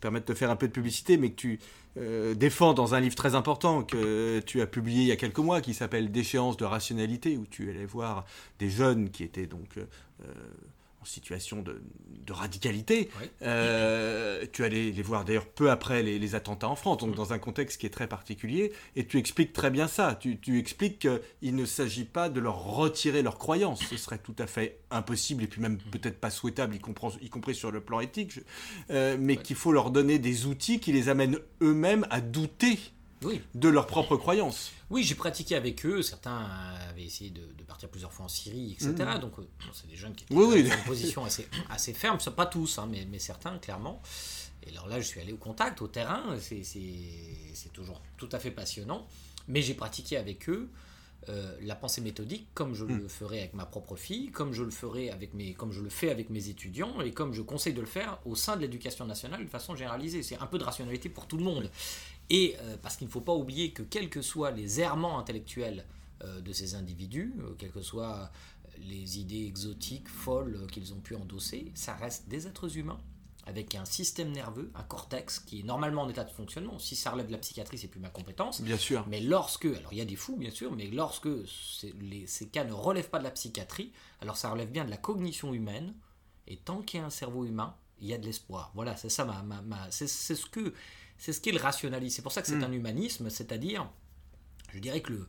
permets 0.00 0.20
de 0.20 0.24
te 0.24 0.34
faire 0.34 0.50
un 0.50 0.56
peu 0.56 0.66
de 0.66 0.72
publicité, 0.72 1.16
mais 1.16 1.30
que 1.30 1.36
tu 1.36 1.60
euh, 1.96 2.34
défends 2.34 2.72
dans 2.72 2.94
un 2.94 3.00
livre 3.00 3.16
très 3.16 3.34
important 3.34 3.82
que 3.82 4.40
tu 4.40 4.60
as 4.60 4.66
publié 4.66 5.02
il 5.02 5.08
y 5.08 5.12
a 5.12 5.16
quelques 5.16 5.38
mois 5.38 5.60
qui 5.60 5.74
s'appelle 5.74 6.12
Déchéance 6.12 6.56
de 6.56 6.64
rationalité, 6.64 7.36
où 7.36 7.46
tu 7.46 7.68
allais 7.68 7.86
voir 7.86 8.24
des 8.58 8.70
jeunes 8.70 9.10
qui 9.10 9.24
étaient 9.24 9.46
donc 9.46 9.76
euh, 9.76 10.24
en 11.00 11.04
situation 11.04 11.62
de, 11.62 11.80
radicalité. 12.30 13.10
Euh, 13.42 14.46
tu 14.52 14.62
allais 14.62 14.92
les 14.92 15.02
voir 15.02 15.24
d'ailleurs 15.24 15.46
peu 15.46 15.68
après 15.68 16.00
les, 16.04 16.34
attentats 16.36 16.68
en 16.68 16.76
France, 16.76 16.98
donc 16.98 17.10
mm. 17.10 17.14
dans 17.16 17.32
un 17.32 17.40
contexte 17.40 17.80
qui 17.80 17.86
est 17.86 17.90
très 17.90 18.06
particulier, 18.06 18.72
et 18.94 19.04
tu 19.04 19.18
expliques 19.18 19.52
très 19.52 19.70
bien 19.70 19.88
ça. 19.88 20.14
Tu, 20.14 20.38
expliques 20.58 21.00
qu'il 21.00 21.56
ne 21.56 21.64
s'agit 21.64 22.04
pas 22.04 22.28
de 22.28 22.38
leur 22.38 22.62
retirer 22.62 23.22
leur 23.22 23.36
croyance, 23.36 23.80
ce 23.84 23.96
serait 23.96 24.18
tout 24.18 24.36
à 24.38 24.46
fait 24.46 24.78
impossible, 24.92 25.42
et 25.42 25.48
puis 25.48 25.60
même 25.60 25.74
mm. 25.74 25.90
peut-être 25.90 26.20
pas 26.20 26.30
souhaitable, 26.30 26.76
y, 26.76 26.78
compris 26.78 27.54
sur 27.54 27.72
le 27.72 27.80
plan 27.80 27.98
éthique, 27.98 28.38
euh, 28.90 29.16
mais 29.18 29.36
qu'il 29.36 29.56
faut 29.56 29.72
leur 29.72 29.90
donner 29.90 30.20
des 30.20 30.46
outils 30.46 30.78
qui 30.78 30.92
les 30.92 31.08
amènent 31.08 31.38
eux-mêmes 31.62 32.06
à 32.10 32.20
douter 32.20 32.78
de 33.54 33.68
leurs 33.68 33.86
propres 33.86 34.16
croyances. 34.16 34.72
Oui, 34.90 35.02
j'ai 35.02 35.14
pratiqué 35.14 35.54
avec 35.54 35.84
eux. 35.86 36.02
Certains 36.02 36.48
avaient 36.88 37.04
essayé 37.04 37.30
de, 37.30 37.42
partir 37.64 37.88
plusieurs 37.88 38.12
fois 38.12 38.24
en 38.24 38.28
Syrie, 38.28 38.72
etc. 38.72 38.92
Mm. 39.16 39.18
Donc, 39.20 39.38
euh, 39.38 39.42
c'est 39.72 39.88
des 39.88 39.96
jeunes 39.96 40.14
qui 40.14 40.24
étaient 40.24 40.34
dans 40.34 40.50
une 40.50 40.84
position 40.84 41.24
assez, 41.24 41.46
assez 41.68 41.92
ferme. 41.92 42.18
Pas 42.36 42.46
tous, 42.46 42.78
hein, 42.78 42.88
mais, 42.90 43.06
mais, 43.10 43.18
certains, 43.18 43.58
clairement. 43.58 44.02
Et 44.66 44.70
alors 44.70 44.88
là, 44.88 45.00
je 45.00 45.06
suis 45.06 45.20
allé 45.20 45.32
au 45.32 45.36
contact, 45.36 45.80
au 45.82 45.88
terrain. 45.88 46.36
C'est 46.40 47.72
toujours 47.72 48.00
tout 48.16 48.28
à 48.32 48.38
fait 48.38 48.50
passionnant. 48.50 49.06
Mais 49.48 49.62
j'ai 49.62 49.74
pratiqué 49.74 50.16
avec 50.16 50.48
eux 50.48 50.68
euh, 51.28 51.54
la 51.62 51.74
pensée 51.74 52.00
méthodique 52.00 52.48
comme 52.54 52.74
je 52.74 52.84
le 52.84 52.94
mm. 52.94 53.08
ferai 53.08 53.40
avec 53.40 53.54
ma 53.54 53.66
propre 53.66 53.94
fille, 53.94 54.30
comme 54.30 54.54
je 54.54 54.62
le 54.62 54.70
ferai 54.70 55.10
avec 55.10 55.34
mes, 55.34 55.52
comme 55.52 55.70
je 55.70 55.82
le 55.82 55.90
fais 55.90 56.10
avec 56.10 56.30
mes 56.30 56.48
étudiants 56.48 57.00
et 57.02 57.12
comme 57.12 57.34
je 57.34 57.42
conseille 57.42 57.74
de 57.74 57.80
le 57.80 57.86
faire 57.86 58.18
au 58.24 58.34
sein 58.34 58.56
de 58.56 58.62
l'éducation 58.62 59.04
nationale 59.06 59.44
de 59.44 59.50
façon 59.50 59.76
généralisée. 59.76 60.22
C'est 60.22 60.38
un 60.38 60.46
peu 60.46 60.58
de 60.58 60.64
rationalité 60.64 61.08
pour 61.10 61.26
tout 61.26 61.36
le 61.36 61.44
monde. 61.44 61.70
Et 62.30 62.56
euh, 62.60 62.76
parce 62.80 62.96
qu'il 62.96 63.06
ne 63.06 63.12
faut 63.12 63.20
pas 63.20 63.34
oublier 63.34 63.72
que 63.72 63.82
quels 63.82 64.08
que 64.08 64.22
soient 64.22 64.50
les 64.50 64.80
errements 64.80 65.18
intellectuels 65.18 65.84
euh, 66.24 66.40
de 66.40 66.52
ces 66.52 66.74
individus, 66.74 67.34
quelles 67.58 67.72
que 67.72 67.82
soient 67.82 68.30
les 68.88 69.18
idées 69.18 69.44
exotiques, 69.44 70.08
folles 70.08 70.66
qu'ils 70.72 70.94
ont 70.94 71.00
pu 71.00 71.14
endosser, 71.14 71.70
ça 71.74 71.94
reste 71.94 72.28
des 72.28 72.46
êtres 72.46 72.78
humains 72.78 73.00
avec 73.50 73.74
un 73.74 73.84
système 73.84 74.30
nerveux, 74.30 74.70
un 74.74 74.82
cortex 74.84 75.40
qui 75.40 75.60
est 75.60 75.62
normalement 75.64 76.02
en 76.02 76.08
état 76.08 76.24
de 76.24 76.30
fonctionnement. 76.30 76.78
Si 76.78 76.94
ça 76.96 77.10
relève 77.10 77.26
de 77.26 77.32
la 77.32 77.38
psychiatrie, 77.38 77.78
c'est 77.78 77.88
plus 77.88 78.00
ma 78.00 78.08
compétence. 78.08 78.62
Bien 78.62 78.78
sûr. 78.78 79.04
Mais 79.08 79.20
lorsque, 79.20 79.66
alors 79.66 79.92
il 79.92 79.98
y 79.98 80.00
a 80.00 80.04
des 80.04 80.16
fous 80.16 80.36
bien 80.36 80.50
sûr, 80.50 80.72
mais 80.72 80.86
lorsque 80.86 81.28
ces 81.48 82.48
cas 82.48 82.64
ne 82.64 82.72
relèvent 82.72 83.10
pas 83.10 83.18
de 83.18 83.24
la 83.24 83.32
psychiatrie, 83.32 83.92
alors 84.20 84.36
ça 84.36 84.50
relève 84.50 84.70
bien 84.70 84.84
de 84.84 84.90
la 84.90 84.96
cognition 84.96 85.52
humaine. 85.52 85.94
Et 86.46 86.56
tant 86.56 86.82
qu'il 86.82 87.00
y 87.00 87.02
a 87.02 87.06
un 87.06 87.10
cerveau 87.10 87.44
humain, 87.44 87.76
il 88.00 88.08
y 88.08 88.14
a 88.14 88.18
de 88.18 88.24
l'espoir. 88.24 88.70
Voilà, 88.74 88.96
c'est 88.96 89.08
ça 89.10 89.24
ma, 89.24 89.42
ma, 89.42 89.90
c'est 89.90 90.06
ce 90.06 90.46
que 90.46 90.72
c'est 91.18 91.32
ce 91.32 91.40
qu'est 91.40 91.52
le 91.52 91.58
rationalisme. 91.60 92.16
C'est 92.16 92.22
pour 92.22 92.32
ça 92.32 92.40
que 92.40 92.48
c'est 92.48 92.56
hmm. 92.56 92.64
un 92.64 92.72
humanisme, 92.72 93.28
c'est-à-dire, 93.28 93.90
je 94.72 94.78
dirais 94.78 95.02
que 95.02 95.12
le, 95.12 95.26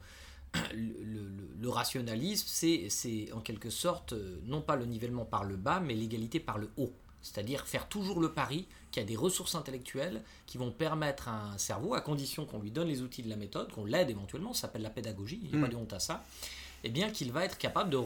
le, 0.74 1.70
rationalisme, 1.70 2.48
c'est 2.48 3.32
en 3.34 3.42
quelque 3.42 3.70
sorte, 3.70 4.14
euh, 4.14 4.40
non 4.44 4.62
pas 4.62 4.76
le 4.76 4.86
nivellement 4.86 5.26
par 5.26 5.44
le 5.44 5.58
bas, 5.58 5.80
mais 5.80 5.94
l'égalité 5.94 6.40
par 6.40 6.58
le 6.58 6.70
haut. 6.78 6.94
C'est-à-dire 7.22 7.68
faire 7.68 7.88
toujours 7.88 8.20
le 8.20 8.32
pari 8.32 8.68
qu'il 8.92 9.02
y 9.02 9.06
a 9.06 9.08
des 9.08 9.16
ressources 9.16 9.56
intellectuelles 9.56 10.22
qui 10.46 10.58
vont 10.58 10.72
permettre 10.72 11.30
à 11.30 11.54
un 11.54 11.58
cerveau, 11.58 11.94
à 11.94 12.02
condition 12.02 12.46
qu'on 12.46 12.60
lui 12.60 12.72
donne 12.72 12.88
les 12.88 13.02
outils 13.02 13.24
de 13.24 13.30
la 13.30 13.36
méthode, 13.36 13.72
qu'on 13.72 13.86
l'aide 13.86 14.10
éventuellement, 14.10 14.54
ça 14.54 14.62
s'appelle 14.62 14.82
la 14.82 14.90
pédagogie, 14.90 15.40
il 15.44 15.52
n'y 15.52 15.58
a 15.58 15.62
pas 15.62 15.68
hmm. 15.68 15.76
de 15.76 15.76
honte 15.78 15.94
à 15.94 16.00
ça, 16.00 16.24
eh 16.84 16.90
bien 16.90 17.10
qu'il 17.12 17.32
va 17.32 17.46
être 17.46 17.58
capable 17.58 17.90
de, 17.90 17.98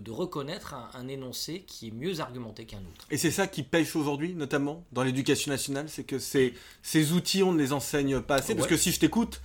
de, 0.00 0.10
reconnaître 0.10 0.74
un, 0.94 1.08
énoncé 1.08 1.64
qui 1.66 1.88
est 1.88 1.90
mieux 1.92 2.20
argumenté 2.20 2.64
qu'un 2.64 2.78
autre. 2.78 3.06
Et 3.10 3.16
c'est 3.16 3.30
ça 3.30 3.46
qui 3.46 3.62
pêche 3.62 3.94
aujourd'hui, 3.94 4.34
notamment 4.34 4.82
dans 4.92 5.04
l'éducation 5.04 5.50
nationale, 5.52 5.88
c'est 5.88 6.04
que 6.04 6.18
ces, 6.18 6.54
ces 6.82 7.12
outils, 7.12 7.42
on 7.42 7.52
ne 7.52 7.58
les 7.58 7.72
enseigne 7.72 8.20
pas 8.20 8.36
assez, 8.36 8.54
parce 8.54 8.66
que 8.66 8.76
si 8.76 8.90
je 8.90 8.98
t'écoute, 8.98 9.40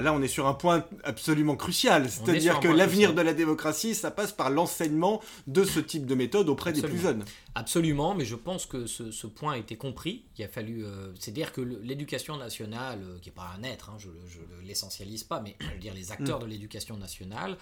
là, 0.00 0.12
on 0.12 0.22
est 0.22 0.28
sur 0.28 0.46
un 0.46 0.54
point 0.54 0.84
absolument 1.04 1.56
crucial. 1.56 2.08
C'est-à-dire 2.10 2.60
que 2.60 2.68
l'avenir 2.68 3.14
de 3.14 3.22
la 3.22 3.32
démocratie, 3.32 3.94
ça 3.94 4.10
passe 4.10 4.32
par 4.32 4.50
l'enseignement 4.50 5.20
de 5.46 5.64
ce 5.64 5.80
type 5.80 6.06
de 6.06 6.14
méthode 6.14 6.48
auprès 6.48 6.72
des 6.72 6.82
plus 6.82 6.98
jeunes. 6.98 7.24
Absolument, 7.54 8.14
mais 8.14 8.24
je 8.24 8.34
pense 8.34 8.66
que 8.66 8.86
ce, 8.86 9.26
point 9.26 9.54
a 9.54 9.58
été 9.58 9.76
compris. 9.76 10.24
Il 10.38 10.44
a 10.44 10.48
fallu. 10.48 10.84
Euh, 10.84 11.12
c'est-à-dire 11.18 11.52
que 11.52 11.60
l'éducation 11.60 12.36
nationale, 12.36 13.00
euh, 13.02 13.18
qui 13.20 13.28
n'est 13.28 13.34
pas 13.34 13.50
un 13.56 13.62
être, 13.62 13.90
hein, 13.90 13.96
je 13.98 14.08
ne 14.08 14.66
l'essentialise 14.66 15.24
pas, 15.24 15.40
mais 15.40 15.56
je 15.60 15.66
veux 15.66 15.78
dire 15.78 15.94
les 15.94 16.12
acteurs 16.12 16.38
mm. 16.38 16.42
de 16.42 16.46
l'éducation 16.46 16.96
nationale, 16.96 17.56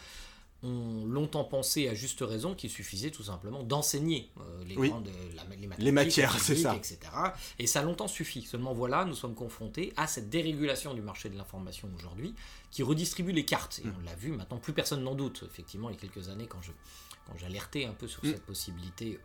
ont 0.63 1.05
longtemps 1.07 1.45
pensé 1.45 1.89
à 1.89 1.95
juste 1.95 2.21
raison 2.21 2.55
qu'il 2.55 2.71
suffisait 2.71 3.11
tout 3.11 3.25
simplement 3.25 3.63
d'enseigner 3.63 4.31
euh, 4.39 4.65
les, 4.65 4.75
grandes, 4.75 5.11
les, 5.79 5.93
matières, 5.93 6.39
c'est 6.39 6.57
ça. 6.57 6.75
etc. 6.77 6.99
Et 7.59 7.67
ça 7.67 7.81
a 7.81 7.83
longtemps 7.83 8.09
suffi. 8.09 8.43
Seulement 8.43 8.73
voilà, 8.73 9.05
nous 9.05 9.15
sommes 9.15 9.35
confrontés 9.35 9.93
à 9.97 10.07
cette 10.07 10.31
dérégulation 10.31 10.95
du 10.95 11.03
marché 11.03 11.29
de 11.29 11.37
l'information 11.37 11.89
aujourd'hui 11.97 12.35
qui 12.71 12.83
redistribue 12.83 13.33
les 13.33 13.45
cartes. 13.45 13.81
Et 13.85 13.89
mm. 13.89 13.95
on 14.01 14.05
l'a 14.05 14.15
vu, 14.15 14.33
maintenant 14.33 14.59
plus 14.59 14.73
personne 14.73 15.03
n'en 15.03 15.15
doute. 15.15 15.45
Effectivement, 15.47 15.91
il 15.91 15.95
y 15.95 15.99
a 15.99 16.01
quelques 16.01 16.29
années, 16.29 16.47
quand 16.47 16.63
je 16.63 16.73
quand 17.27 17.39
j'alertais 17.39 17.85
un 17.85 17.93
peu 17.93 18.09
sur 18.09 18.25
mm. 18.25 18.29
cette 18.29 18.43
possibilité 18.45 19.21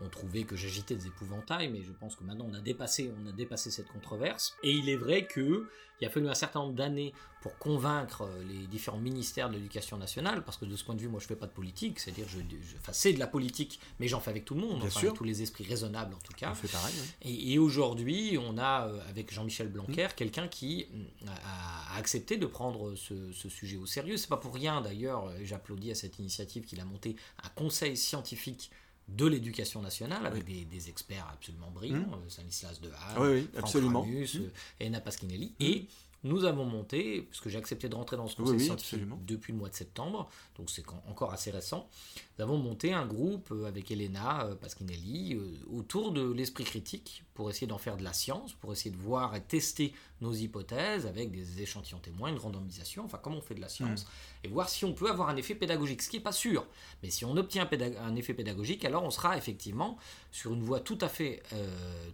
on 0.00 0.08
trouvait 0.08 0.44
que 0.44 0.56
j'agitais 0.56 0.96
des 0.96 1.06
épouvantails, 1.06 1.70
mais 1.70 1.82
je 1.82 1.92
pense 1.92 2.16
que 2.16 2.24
maintenant 2.24 2.46
on 2.50 2.54
a 2.54 2.60
dépassé, 2.60 3.12
on 3.22 3.28
a 3.28 3.32
dépassé 3.32 3.70
cette 3.70 3.88
controverse. 3.88 4.56
Et 4.62 4.72
il 4.72 4.88
est 4.88 4.96
vrai 4.96 5.26
que 5.26 5.68
il 6.00 6.06
a 6.06 6.10
fallu 6.10 6.28
un 6.28 6.34
certain 6.34 6.60
nombre 6.60 6.74
d'années 6.74 7.12
pour 7.40 7.56
convaincre 7.58 8.22
euh, 8.22 8.42
les 8.44 8.66
différents 8.66 8.98
ministères 8.98 9.48
de 9.48 9.54
l'éducation 9.54 9.96
nationale, 9.96 10.44
parce 10.44 10.56
que 10.56 10.64
de 10.64 10.74
ce 10.76 10.84
point 10.84 10.94
de 10.94 11.00
vue, 11.00 11.08
moi 11.08 11.20
je 11.20 11.26
fais 11.26 11.36
pas 11.36 11.46
de 11.46 11.52
politique, 11.52 12.00
c'est-à-dire 12.00 12.26
je, 12.28 12.38
je 12.38 12.76
c'est 12.92 13.12
de 13.12 13.18
la 13.18 13.26
politique, 13.26 13.78
mais 14.00 14.08
j'en 14.08 14.18
fais 14.20 14.30
avec 14.30 14.44
tout 14.44 14.54
le 14.54 14.60
monde, 14.60 14.82
enfin, 14.82 15.00
avec 15.00 15.14
tous 15.14 15.24
les 15.24 15.42
esprits 15.42 15.64
raisonnables 15.64 16.14
en 16.14 16.18
tout 16.18 16.32
cas. 16.32 16.50
On 16.50 16.54
fait 16.54 16.68
pareil. 16.68 16.94
Et, 17.22 17.58
aujourd'hui, 17.58 18.38
on 18.40 18.58
a 18.58 18.88
euh, 18.88 18.98
avec 19.08 19.32
Jean-Michel 19.32 19.68
Blanquer 19.68 20.06
mmh. 20.06 20.16
quelqu'un 20.16 20.48
qui 20.48 20.88
mm, 20.90 21.28
a, 21.28 21.96
accepté 21.98 22.36
de 22.36 22.46
prendre 22.46 22.94
ce, 22.96 23.32
ce 23.32 23.48
sujet 23.48 23.76
au 23.76 23.86
sérieux. 23.86 24.16
C'est 24.16 24.28
pas 24.28 24.36
pour 24.36 24.54
rien 24.54 24.80
d'ailleurs, 24.80 25.30
j'applaudis 25.42 25.90
à 25.90 25.94
cette 25.94 26.18
initiative 26.18 26.64
qu'il 26.64 26.80
a 26.80 26.84
monté 26.84 27.14
un 27.42 27.48
conseil 27.50 27.96
scientifique 27.96 28.70
de 29.08 29.26
l'éducation 29.26 29.82
nationale 29.82 30.24
avec 30.26 30.44
des, 30.44 30.88
experts 30.88 31.28
absolument 31.32 31.70
brillants, 31.70 31.98
mmh. 31.98 32.14
Euh, 32.14 32.28
Stanislas 32.28 32.80
Dehaene, 32.80 33.18
oui, 33.18 33.28
oui, 33.28 33.48
absolument. 33.56 34.02
Ramus, 34.02 34.34
mmh. 34.34 34.84
Euh, 34.94 35.00
Pasquinelli, 35.00 35.46
mmh. 35.58 35.64
et 35.64 35.86
nous 36.24 36.44
avons 36.44 36.64
monté, 36.64 37.22
puisque 37.28 37.50
j'ai 37.50 37.58
accepté 37.58 37.88
de 37.88 37.94
rentrer 37.94 38.16
dans 38.16 38.26
ce 38.26 38.36
conseil 38.36 38.72
depuis 39.26 39.52
le 39.52 39.58
mois 39.58 39.68
de 39.68 39.74
septembre, 39.74 40.28
donc 40.56 40.70
c'est 40.70 40.84
encore 41.06 41.32
assez 41.32 41.50
récent, 41.50 41.88
nous 42.38 42.44
avons 42.44 42.56
monté 42.56 42.94
un 42.94 43.04
groupe 43.04 43.50
euh, 43.52 43.66
avec 43.66 43.90
Elena 43.90 44.46
euh, 44.46 44.54
Pasquinelli 44.54 45.34
euh, 45.34 45.52
autour 45.70 46.12
de 46.12 46.32
l'esprit 46.32 46.64
critique 46.64 47.22
pour 47.34 47.50
essayer 47.50 47.66
d'en 47.66 47.78
faire 47.78 47.98
de 47.98 48.02
la 48.02 48.14
science, 48.14 48.54
pour 48.54 48.72
essayer 48.72 48.90
de 48.90 48.96
voir 49.00 49.36
et 49.36 49.42
tester 49.42 49.92
nos 50.22 50.32
hypothèses 50.32 51.06
avec 51.06 51.30
des 51.30 51.60
échantillons 51.60 51.98
témoins, 51.98 52.30
une 52.30 52.38
randomisation, 52.38 53.04
enfin 53.04 53.20
comment 53.22 53.36
on 53.36 53.42
fait 53.42 53.54
de 53.54 53.60
la 53.60 53.68
science, 53.68 54.06
et 54.42 54.48
voir 54.48 54.70
si 54.70 54.86
on 54.86 54.94
peut 54.94 55.10
avoir 55.10 55.28
un 55.28 55.36
effet 55.36 55.54
pédagogique, 55.54 56.00
ce 56.00 56.08
qui 56.08 56.16
n'est 56.16 56.22
pas 56.22 56.32
sûr. 56.32 56.66
Mais 57.02 57.10
si 57.10 57.26
on 57.26 57.36
obtient 57.36 57.68
un 58.02 58.16
effet 58.16 58.32
pédagogique, 58.32 58.84
alors 58.86 59.04
on 59.04 59.10
sera 59.10 59.36
effectivement 59.36 59.98
sur 60.30 60.54
une 60.54 60.62
voie 60.62 60.80
tout 60.80 60.98
à 61.02 61.08
fait, 61.08 61.42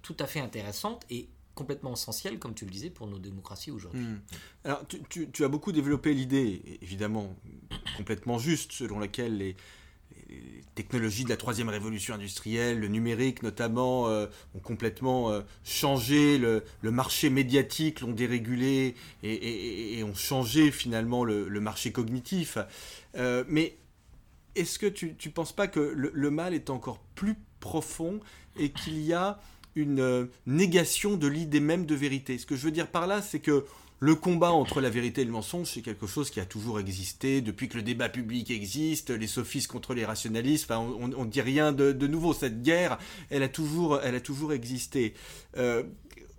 tout 0.02 0.16
à 0.18 0.26
fait 0.26 0.40
intéressante 0.40 1.04
et 1.10 1.28
complètement 1.60 1.92
essentiel, 1.92 2.38
comme 2.38 2.54
tu 2.54 2.64
le 2.64 2.70
disais, 2.70 2.88
pour 2.88 3.06
nos 3.06 3.18
démocraties 3.18 3.70
aujourd'hui. 3.70 4.00
Hmm. 4.00 4.20
Alors, 4.64 4.82
tu, 5.10 5.44
as 5.44 5.48
beaucoup 5.48 5.72
développé 5.72 6.14
l'idée, 6.14 6.78
évidemment 6.80 7.36
complètement 7.98 8.38
juste, 8.38 8.72
selon 8.72 8.98
laquelle 8.98 9.36
les, 9.36 9.56
technologies 10.74 11.24
de 11.24 11.28
la 11.28 11.36
troisième 11.36 11.68
révolution 11.68 12.14
industrielle, 12.14 12.80
le 12.80 12.88
numérique 12.88 13.42
notamment, 13.42 14.08
euh, 14.08 14.26
ont 14.54 14.60
complètement 14.60 15.30
euh, 15.30 15.42
changé 15.64 16.38
le, 16.38 16.62
marché 16.82 17.28
médiatique, 17.28 18.00
l'ont 18.00 18.12
dérégulé 18.12 18.94
et, 19.22 20.02
ont 20.02 20.14
changé 20.14 20.70
finalement 20.70 21.24
le, 21.24 21.60
marché 21.60 21.92
cognitif. 21.92 22.56
Euh, 23.16 23.44
mais 23.48 23.76
est-ce 24.54 24.78
que 24.78 24.86
tu 24.86 25.14
ne 25.26 25.30
penses 25.32 25.52
pas 25.52 25.68
que 25.68 25.80
le 25.80 26.30
mal 26.30 26.54
est 26.54 26.70
encore 26.70 27.00
plus 27.14 27.34
profond 27.58 28.20
et 28.56 28.70
qu'il 28.70 29.02
y 29.02 29.12
a 29.12 29.38
une 29.74 30.00
euh, 30.00 30.26
négation 30.46 31.16
de 31.16 31.26
l'idée 31.26 31.60
même 31.60 31.86
de 31.86 31.94
vérité. 31.94 32.38
Ce 32.38 32.46
que 32.46 32.56
je 32.56 32.64
veux 32.64 32.70
dire 32.70 32.88
par 32.88 33.06
là, 33.06 33.22
c'est 33.22 33.40
que 33.40 33.64
le 34.02 34.14
combat 34.14 34.50
entre 34.50 34.80
la 34.80 34.88
vérité 34.88 35.20
et 35.20 35.24
le 35.26 35.30
mensonge, 35.30 35.68
c'est 35.74 35.82
quelque 35.82 36.06
chose 36.06 36.30
qui 36.30 36.40
a 36.40 36.46
toujours 36.46 36.80
existé 36.80 37.42
depuis 37.42 37.68
que 37.68 37.76
le 37.76 37.82
débat 37.82 38.08
public 38.08 38.50
existe, 38.50 39.10
les 39.10 39.26
sophistes 39.26 39.68
contre 39.68 39.92
les 39.92 40.06
rationalistes, 40.06 40.70
on 40.70 41.08
ne 41.08 41.30
dit 41.30 41.42
rien 41.42 41.72
de, 41.72 42.06
nouveau. 42.06 42.32
Cette 42.32 42.62
guerre, 42.62 42.98
elle 43.28 43.42
a 43.42 43.48
toujours, 43.48 44.00
elle 44.02 44.14
a 44.14 44.20
toujours 44.20 44.54
existé. 44.54 45.12
Euh, 45.58 45.82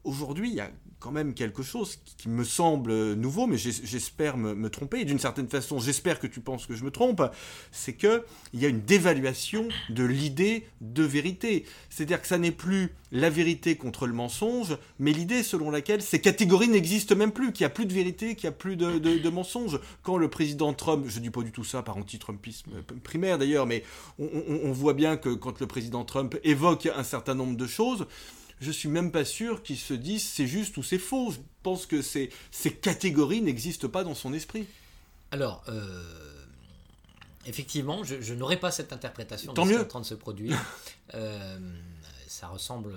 aujourd'hui, 0.03 0.50
il 0.50 0.55
y 0.55 0.59
a 0.59 0.71
quand 1.01 1.12
même 1.12 1.34
quelque 1.34 1.63
chose 1.63 1.98
qui 2.17 2.29
me 2.29 2.43
semble 2.43 3.13
nouveau, 3.15 3.48
mais 3.48 3.58
j'espère 3.58 4.38
me, 4.38 4.70
tromper, 4.70 5.01
et 5.01 5.05
d'une 5.05 5.20
certaine 5.20 5.50
façon, 5.50 5.79
j'espère 5.79 6.20
que 6.20 6.27
tu 6.27 6.39
penses 6.39 6.67
que 6.67 6.75
je 6.75 6.86
me 6.86 6.91
trompe, 6.91 7.24
c'est 7.72 7.96
qu'il 7.96 8.24
y 8.53 8.65
a 8.65 8.70
une 8.70 8.81
dévaluation 8.81 9.67
de 9.89 10.05
l'idée 10.05 10.67
de 10.79 11.03
vérité. 11.03 11.65
C'est-à-dire 11.89 12.22
que 12.22 12.27
ça 12.27 12.38
n'est 12.38 12.51
plus 12.51 12.93
la 13.12 13.29
vérité 13.29 13.75
contre 13.75 14.08
le 14.08 14.13
mensonge, 14.13 14.77
mais 15.00 15.12
l'idée 15.12 15.43
selon 15.43 15.72
laquelle 15.72 16.01
ces 16.01 16.22
catégories 16.22 16.70
n'existent 16.70 17.15
même 17.15 17.31
plus, 17.31 17.51
qu'il 17.51 17.63
n'y 17.65 17.72
a 17.72 17.74
plus 17.74 17.86
de 17.86 17.93
vérité, 17.93 18.36
qu'il 18.36 18.48
n'y 18.48 18.53
a 18.53 18.58
plus 18.58 18.77
de, 18.77 19.00
de, 19.00 19.29
mensonge. 19.29 19.79
Quand 20.03 20.17
le 20.17 20.29
président 20.29 20.72
Trump, 20.74 21.05
je 21.08 21.17
ne 21.17 21.24
dis 21.24 21.29
pas 21.31 21.41
du 21.41 21.51
tout 21.51 21.63
ça 21.63 21.81
par 21.81 21.98
anti-Trumpisme 21.98 22.72
primaire 23.03 23.39
d'ailleurs, 23.39 23.65
mais 23.65 23.84
on 24.20 24.72
voit 24.72 24.93
bien 24.93 25.17
que 25.17 25.29
quand 25.29 25.60
le 25.60 25.67
président 25.67 26.05
Trump 26.05 26.38
évoque 26.43 26.88
un 26.96 27.03
certain 27.03 27.34
nombre 27.34 27.58
de 27.58 27.67
choses, 27.67 28.05
je 28.61 28.71
suis 28.71 28.87
même 28.87 29.11
pas 29.11 29.25
sûr 29.25 29.63
qu'ils 29.63 29.77
se 29.77 29.93
disent 29.93 30.23
c'est 30.23 30.47
juste 30.47 30.77
ou 30.77 30.83
c'est 30.83 30.99
faux. 30.99 31.31
Je 31.31 31.39
pense 31.63 31.85
que 31.85 32.01
ces, 32.01 32.29
ces 32.51 32.71
catégories 32.71 33.41
n'existent 33.41 33.89
pas 33.89 34.03
dans 34.03 34.15
son 34.15 34.33
esprit. 34.33 34.67
Alors, 35.31 35.63
euh, 35.67 36.45
effectivement, 37.45 38.03
je, 38.03 38.33
n'aurais 38.33 38.59
pas 38.59 38.71
cette 38.71 38.93
interprétation 38.93 39.51
de 39.51 39.61
ce 39.61 39.67
qui 39.67 39.73
est 39.73 39.79
en 39.79 39.85
train 39.85 40.01
de 40.01 40.05
se 40.05 40.15
produire. 40.15 40.57
Euh, 41.13 41.59
ça 42.25 42.47
ressemble 42.47 42.95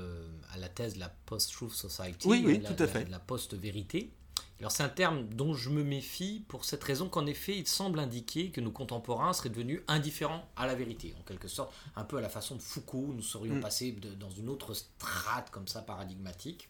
à 0.53 0.59
la 0.59 0.69
thèse 0.69 0.95
de 0.95 1.01
la 1.01 1.09
post-truth 1.27 1.73
society, 1.73 2.29
oui, 2.29 2.45
oui, 2.47 2.63
tout 2.63 2.81
à 2.81 2.87
fait. 2.87 3.05
de 3.05 3.11
la 3.11 3.19
post-vérité. 3.19 4.13
Alors 4.61 4.71
c'est 4.71 4.83
un 4.83 4.89
terme 4.89 5.25
dont 5.29 5.55
je 5.55 5.69
me 5.69 5.83
méfie 5.83 6.45
pour 6.49 6.65
cette 6.65 6.83
raison 6.85 7.09
qu'en 7.09 7.27
effet 7.27 7.57
il 7.57 7.67
semble 7.67 7.99
indiquer 7.99 8.51
que 8.51 8.61
nos 8.61 8.71
contemporains 8.71 9.33
seraient 9.33 9.49
devenus 9.49 9.83
indifférents 9.89 10.49
à 10.57 10.67
la 10.67 10.75
vérité, 10.75 11.15
en 11.19 11.23
quelque 11.23 11.49
sorte, 11.49 11.75
un 11.97 12.05
peu 12.05 12.19
à 12.19 12.21
la 12.21 12.29
façon 12.29 12.55
de 12.55 12.63
Foucault, 12.63 13.13
nous 13.15 13.23
serions 13.23 13.57
mm. 13.57 13.61
passés 13.61 13.93
dans 14.19 14.31
une 14.31 14.49
autre 14.49 14.75
strate 14.75 15.51
comme 15.51 15.69
ça 15.69 15.83
paradigmatique. 15.83 16.69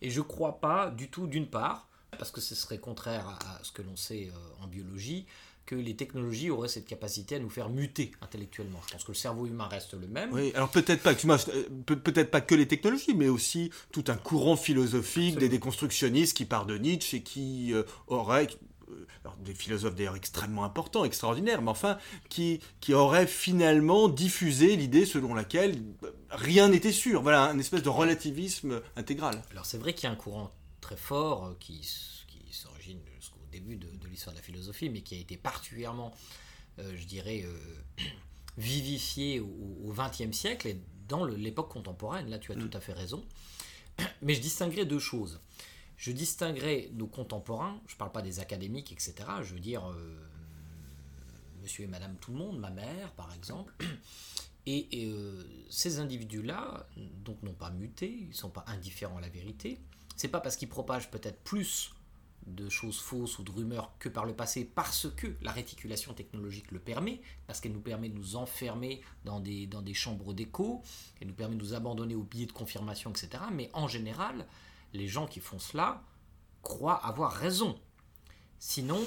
Et 0.00 0.10
je 0.10 0.20
ne 0.20 0.24
crois 0.24 0.60
pas 0.60 0.90
du 0.90 1.10
tout 1.10 1.26
d'une 1.26 1.46
part, 1.46 1.88
parce 2.18 2.30
que 2.30 2.40
ce 2.40 2.54
serait 2.54 2.78
contraire 2.78 3.26
à, 3.28 3.62
ce 3.62 3.72
que 3.72 3.82
l'on 3.82 3.96
sait 3.96 4.28
euh, 4.28 4.64
en 4.64 4.66
biologie, 4.66 5.26
que 5.66 5.74
les 5.74 5.94
technologies 5.94 6.50
auraient 6.50 6.68
cette 6.68 6.86
capacité 6.86 7.36
à 7.36 7.38
nous 7.38 7.50
faire 7.50 7.68
muter 7.68 8.12
intellectuellement. 8.20 8.80
Je 8.86 8.92
pense 8.92 9.04
que 9.04 9.12
le 9.12 9.16
cerveau 9.16 9.46
humain 9.46 9.68
reste 9.68 9.94
le 9.94 10.06
même. 10.06 10.32
Oui, 10.32 10.52
alors 10.54 10.70
peut-être 10.70 11.02
pas, 11.02 11.12
euh, 11.12 11.64
peut-être 11.84 12.30
pas 12.30 12.40
que 12.40 12.54
les 12.54 12.66
technologies, 12.66 13.14
mais 13.14 13.28
aussi 13.28 13.70
tout 13.92 14.04
un 14.08 14.16
courant 14.16 14.56
philosophique 14.56 15.38
des 15.38 15.48
déconstructionnistes 15.48 16.36
qui 16.36 16.44
part 16.44 16.66
de 16.66 16.78
Nietzsche 16.78 17.18
et 17.18 17.22
qui 17.22 17.72
euh, 17.72 17.84
aurait 18.08 18.48
euh, 18.90 19.06
alors 19.24 19.36
des 19.38 19.54
philosophes 19.54 19.94
d'ailleurs 19.94 20.16
extrêmement 20.16 20.64
importants, 20.64 21.04
extraordinaires, 21.04 21.62
mais 21.62 21.70
enfin, 21.70 21.98
qui, 22.28 22.60
qui 22.80 22.92
auraient 22.92 23.26
finalement 23.26 24.08
diffusé 24.08 24.76
l'idée 24.76 25.06
selon 25.06 25.34
laquelle 25.34 25.76
rien 26.30 26.68
n'était 26.68 26.92
sûr. 26.92 27.22
Voilà, 27.22 27.44
un 27.44 27.58
espèce 27.58 27.82
de 27.82 27.88
relativisme 27.88 28.80
intégral. 28.96 29.42
Alors 29.52 29.66
c'est 29.66 29.78
vrai 29.78 29.94
qu'il 29.94 30.04
y 30.04 30.06
a 30.08 30.12
un 30.12 30.16
courant 30.16 30.50
très 30.80 30.96
fort 30.96 31.54
qui, 31.60 31.80
qui 31.80 32.21
début 33.52 33.76
de, 33.76 33.88
l'histoire 34.08 34.34
de 34.34 34.38
la 34.38 34.42
philosophie, 34.42 34.90
mais 34.90 35.02
qui 35.02 35.14
a 35.14 35.18
été 35.18 35.36
particulièrement, 35.36 36.12
euh, 36.78 36.96
je 36.96 37.04
dirais, 37.04 37.44
euh, 37.44 38.04
vivifié 38.56 39.40
au 39.40 39.94
XXe 39.96 40.36
siècle 40.36 40.68
et 40.68 40.80
dans 41.08 41.24
l'époque 41.24 41.70
contemporaine. 41.70 42.28
Là, 42.28 42.38
tu 42.38 42.52
as 42.52 42.56
mm. 42.56 42.68
tout 42.68 42.76
à 42.76 42.80
fait 42.80 42.92
raison. 42.92 43.24
Mais 44.22 44.34
je 44.34 44.40
distinguerai 44.40 44.84
deux 44.84 44.98
choses. 44.98 45.40
Je 45.96 46.10
distinguerai 46.10 46.90
nos 46.94 47.06
contemporains, 47.06 47.80
je 47.86 47.94
ne 47.94 47.98
parle 47.98 48.10
pas 48.10 48.22
des 48.22 48.40
académiques, 48.40 48.90
etc. 48.90 49.14
Je 49.42 49.54
veux 49.54 49.60
dire 49.60 49.88
euh, 49.88 50.18
monsieur 51.60 51.84
et 51.84 51.86
madame 51.86 52.16
tout 52.16 52.32
le 52.32 52.38
monde, 52.38 52.58
ma 52.58 52.70
mère 52.70 53.12
par 53.12 53.32
exemple. 53.34 53.72
Et, 54.64 55.12
ces 55.70 55.98
individus-là, 55.98 56.86
donc 56.96 57.42
n'ont 57.42 57.52
pas 57.52 57.70
muté, 57.70 58.08
ils 58.08 58.28
ne 58.28 58.32
sont 58.32 58.48
pas 58.48 58.64
indifférents 58.68 59.16
à 59.16 59.20
la 59.20 59.28
vérité. 59.28 59.80
C'est 60.14 60.28
pas 60.28 60.38
parce 60.38 60.54
qu'ils 60.54 60.68
propagent 60.68 61.10
peut-être 61.10 61.42
plus 61.42 61.92
de 62.46 62.68
choses 62.68 62.98
fausses 62.98 63.38
ou 63.38 63.42
de 63.42 63.50
rumeurs 63.50 63.92
que 63.98 64.08
par 64.08 64.24
le 64.24 64.34
passé 64.34 64.64
parce 64.64 65.08
que 65.16 65.28
la 65.42 65.52
réticulation 65.52 66.12
technologique 66.12 66.70
le 66.70 66.78
permet, 66.78 67.20
parce 67.46 67.60
qu'elle 67.60 67.72
nous 67.72 67.80
permet 67.80 68.08
de 68.08 68.16
nous 68.16 68.36
enfermer 68.36 69.00
dans 69.24 69.40
des, 69.40 69.66
dans 69.66 69.82
des 69.82 69.94
chambres 69.94 70.34
d'écho, 70.34 70.82
elle 71.20 71.28
nous 71.28 71.34
permet 71.34 71.56
de 71.56 71.60
nous 71.60 71.74
abandonner 71.74 72.14
au 72.14 72.22
biais 72.22 72.46
de 72.46 72.52
confirmation, 72.52 73.10
etc. 73.10 73.44
Mais 73.52 73.70
en 73.72 73.88
général, 73.88 74.46
les 74.92 75.08
gens 75.08 75.26
qui 75.26 75.40
font 75.40 75.58
cela 75.58 76.02
croient 76.62 77.04
avoir 77.04 77.32
raison. 77.32 77.78
Sinon, 78.58 79.00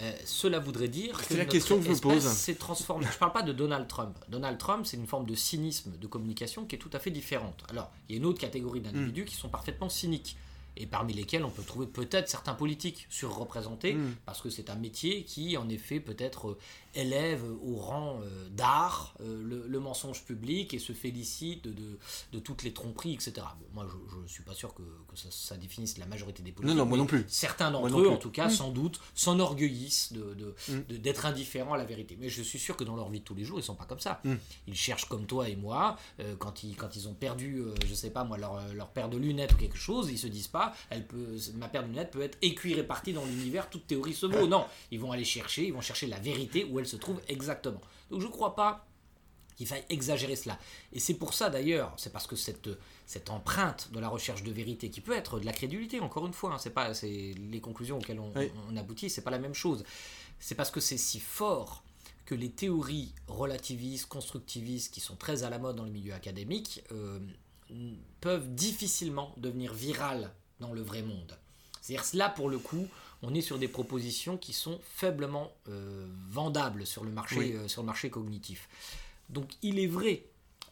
euh, 0.00 0.12
cela 0.24 0.60
voudrait 0.60 0.88
dire 0.88 1.26
que 1.26 1.34
la 1.34 1.44
question 1.44 1.80
que 1.80 1.92
je 1.92 2.00
pose. 2.00 2.24
s'est 2.24 2.54
transformé. 2.54 3.06
Je 3.06 3.12
ne 3.12 3.18
parle 3.18 3.32
pas 3.32 3.42
de 3.42 3.52
Donald 3.52 3.88
Trump. 3.88 4.16
Donald 4.28 4.56
Trump, 4.56 4.86
c'est 4.86 4.96
une 4.96 5.06
forme 5.06 5.26
de 5.26 5.34
cynisme 5.34 5.96
de 5.98 6.06
communication 6.06 6.64
qui 6.64 6.76
est 6.76 6.78
tout 6.78 6.90
à 6.92 7.00
fait 7.00 7.10
différente. 7.10 7.64
Alors, 7.68 7.90
il 8.08 8.14
y 8.14 8.14
a 8.14 8.18
une 8.18 8.26
autre 8.26 8.40
catégorie 8.40 8.80
d'individus 8.80 9.22
hmm. 9.22 9.26
qui 9.26 9.34
sont 9.34 9.48
parfaitement 9.48 9.88
cyniques 9.88 10.36
et 10.76 10.86
parmi 10.86 11.12
lesquels 11.12 11.44
on 11.44 11.50
peut 11.50 11.62
trouver 11.62 11.86
peut-être 11.86 12.28
certains 12.28 12.54
politiques 12.54 13.06
surreprésentés, 13.10 13.94
hmm. 13.94 14.14
parce 14.24 14.40
que 14.40 14.50
c'est 14.50 14.70
un 14.70 14.76
métier 14.76 15.24
qui, 15.24 15.56
en 15.56 15.68
effet, 15.68 16.00
peut-être 16.00 16.50
euh, 16.50 16.58
élève 16.94 17.44
au 17.62 17.76
rang 17.76 18.20
euh, 18.22 18.48
d'art 18.50 19.14
euh, 19.20 19.66
le, 19.66 19.80
mensonge 19.80 20.24
public 20.24 20.74
et 20.74 20.78
se 20.78 20.92
félicite 20.92 21.64
de, 21.64 21.98
de, 22.32 22.38
toutes 22.38 22.62
les 22.62 22.72
tromperies, 22.72 23.14
etc. 23.14 23.46
moi, 23.72 23.86
je 24.10 24.16
ne 24.18 24.26
suis 24.26 24.42
pas 24.42 24.54
sûr 24.54 24.74
que, 24.74 24.82
que 24.82 25.16
ça, 25.16 25.56
définisse 25.56 25.96
la 25.96 26.06
majorité 26.06 26.42
des 26.42 26.52
politiques. 26.52 26.76
Non, 26.76 26.84
non, 26.84 26.88
moi 26.88 26.98
non 26.98 27.06
plus. 27.06 27.24
Certains 27.28 27.70
d'entre 27.70 27.98
eux, 27.98 28.08
en 28.08 28.18
tout 28.18 28.30
cas, 28.30 28.48
hmm. 28.48 28.50
sans 28.50 28.70
doute, 28.70 29.00
s'enorgueillissent 29.14 30.12
d'être 30.12 30.36
de, 30.88 30.96
de, 30.96 31.10
hmm. 31.10 31.26
indifférents 31.26 31.74
à 31.74 31.78
la 31.78 31.84
vérité. 31.84 32.16
Mais 32.20 32.28
je 32.28 32.42
suis 32.42 32.58
sûr 32.58 32.76
que 32.76 32.84
dans 32.84 32.96
leur 32.96 33.08
vie 33.08 33.20
de 33.20 33.24
tous 33.24 33.34
les 33.34 33.44
jours, 33.44 33.58
ils 33.58 33.62
ne 33.62 33.66
sont 33.66 33.74
pas 33.74 33.86
comme 33.86 34.00
ça. 34.00 34.22
Ils 34.66 34.76
cherchent 34.76 35.06
comme 35.08 35.26
toi 35.26 35.48
et 35.48 35.56
moi, 35.56 35.96
quand, 36.38 36.62
ils, 36.62 36.76
quand 36.76 36.94
ils 36.96 37.08
ont 37.08 37.14
perdu, 37.14 37.62
je 37.84 37.90
ne 37.90 37.94
sais 37.94 38.10
pas 38.10 38.24
moi, 38.24 38.36
leur, 38.36 38.60
leur 38.74 38.90
paire 38.90 39.08
de 39.08 39.16
lunettes 39.16 39.54
ou 39.54 39.56
quelque 39.56 39.78
chose, 39.78 40.10
ils 40.10 40.18
se 40.18 40.26
disent 40.26 40.48
pas 40.48 40.59
elle 40.90 41.06
peut, 41.06 41.36
ma 41.54 41.68
paire 41.68 41.82
de 41.82 41.88
lunettes 41.88 42.10
peut 42.10 42.22
être 42.22 42.38
écuit 42.42 42.74
répartie 42.74 43.12
dans 43.12 43.24
l'univers, 43.24 43.68
toute 43.70 43.86
théorie 43.86 44.14
se 44.14 44.26
vaut. 44.26 44.46
Non, 44.46 44.66
ils 44.90 45.00
vont 45.00 45.12
aller 45.12 45.24
chercher, 45.24 45.66
ils 45.66 45.72
vont 45.72 45.80
chercher 45.80 46.06
la 46.06 46.18
vérité 46.18 46.64
où 46.64 46.78
elle 46.78 46.86
se 46.86 46.96
trouve 46.96 47.20
exactement. 47.28 47.80
Donc 48.10 48.20
je 48.20 48.26
ne 48.26 48.32
crois 48.32 48.54
pas 48.54 48.86
qu'il 49.56 49.66
faille 49.66 49.84
exagérer 49.90 50.36
cela. 50.36 50.58
Et 50.92 51.00
c'est 51.00 51.14
pour 51.14 51.34
ça 51.34 51.50
d'ailleurs, 51.50 51.92
c'est 51.98 52.12
parce 52.12 52.26
que 52.26 52.36
cette, 52.36 52.70
cette 53.06 53.28
empreinte 53.28 53.90
de 53.92 54.00
la 54.00 54.08
recherche 54.08 54.42
de 54.42 54.50
vérité, 54.50 54.90
qui 54.90 55.00
peut 55.00 55.16
être 55.16 55.38
de 55.38 55.44
la 55.44 55.52
crédulité, 55.52 56.00
encore 56.00 56.26
une 56.26 56.32
fois, 56.32 56.54
hein, 56.54 56.58
c'est 56.58 56.70
pas 56.70 56.94
c'est 56.94 57.34
les 57.36 57.60
conclusions 57.60 57.98
auxquelles 57.98 58.20
on, 58.20 58.32
on 58.70 58.76
aboutit, 58.76 59.10
c'est 59.10 59.22
pas 59.22 59.30
la 59.30 59.38
même 59.38 59.54
chose. 59.54 59.84
C'est 60.38 60.54
parce 60.54 60.70
que 60.70 60.80
c'est 60.80 60.96
si 60.96 61.20
fort 61.20 61.84
que 62.24 62.34
les 62.34 62.50
théories 62.50 63.12
relativistes, 63.26 64.06
constructivistes, 64.06 64.94
qui 64.94 65.00
sont 65.00 65.16
très 65.16 65.42
à 65.42 65.50
la 65.50 65.58
mode 65.58 65.76
dans 65.76 65.84
le 65.84 65.90
milieu 65.90 66.14
académique, 66.14 66.82
euh, 66.92 67.18
peuvent 68.20 68.54
difficilement 68.54 69.34
devenir 69.36 69.74
virales 69.74 70.32
dans 70.60 70.72
le 70.72 70.82
vrai 70.82 71.02
monde. 71.02 71.36
C'est-à-dire 71.80 72.04
là, 72.14 72.28
pour 72.28 72.48
le 72.48 72.58
coup, 72.58 72.86
on 73.22 73.34
est 73.34 73.40
sur 73.40 73.58
des 73.58 73.68
propositions 73.68 74.36
qui 74.36 74.52
sont 74.52 74.80
faiblement 74.82 75.52
euh, 75.68 76.06
vendables 76.28 76.86
sur 76.86 77.04
le, 77.04 77.10
marché, 77.10 77.54
euh, 77.54 77.68
sur 77.68 77.82
le 77.82 77.86
marché 77.86 78.10
cognitif. 78.10 78.68
Donc 79.28 79.50
il 79.62 79.78
est 79.78 79.86
vrai 79.86 80.24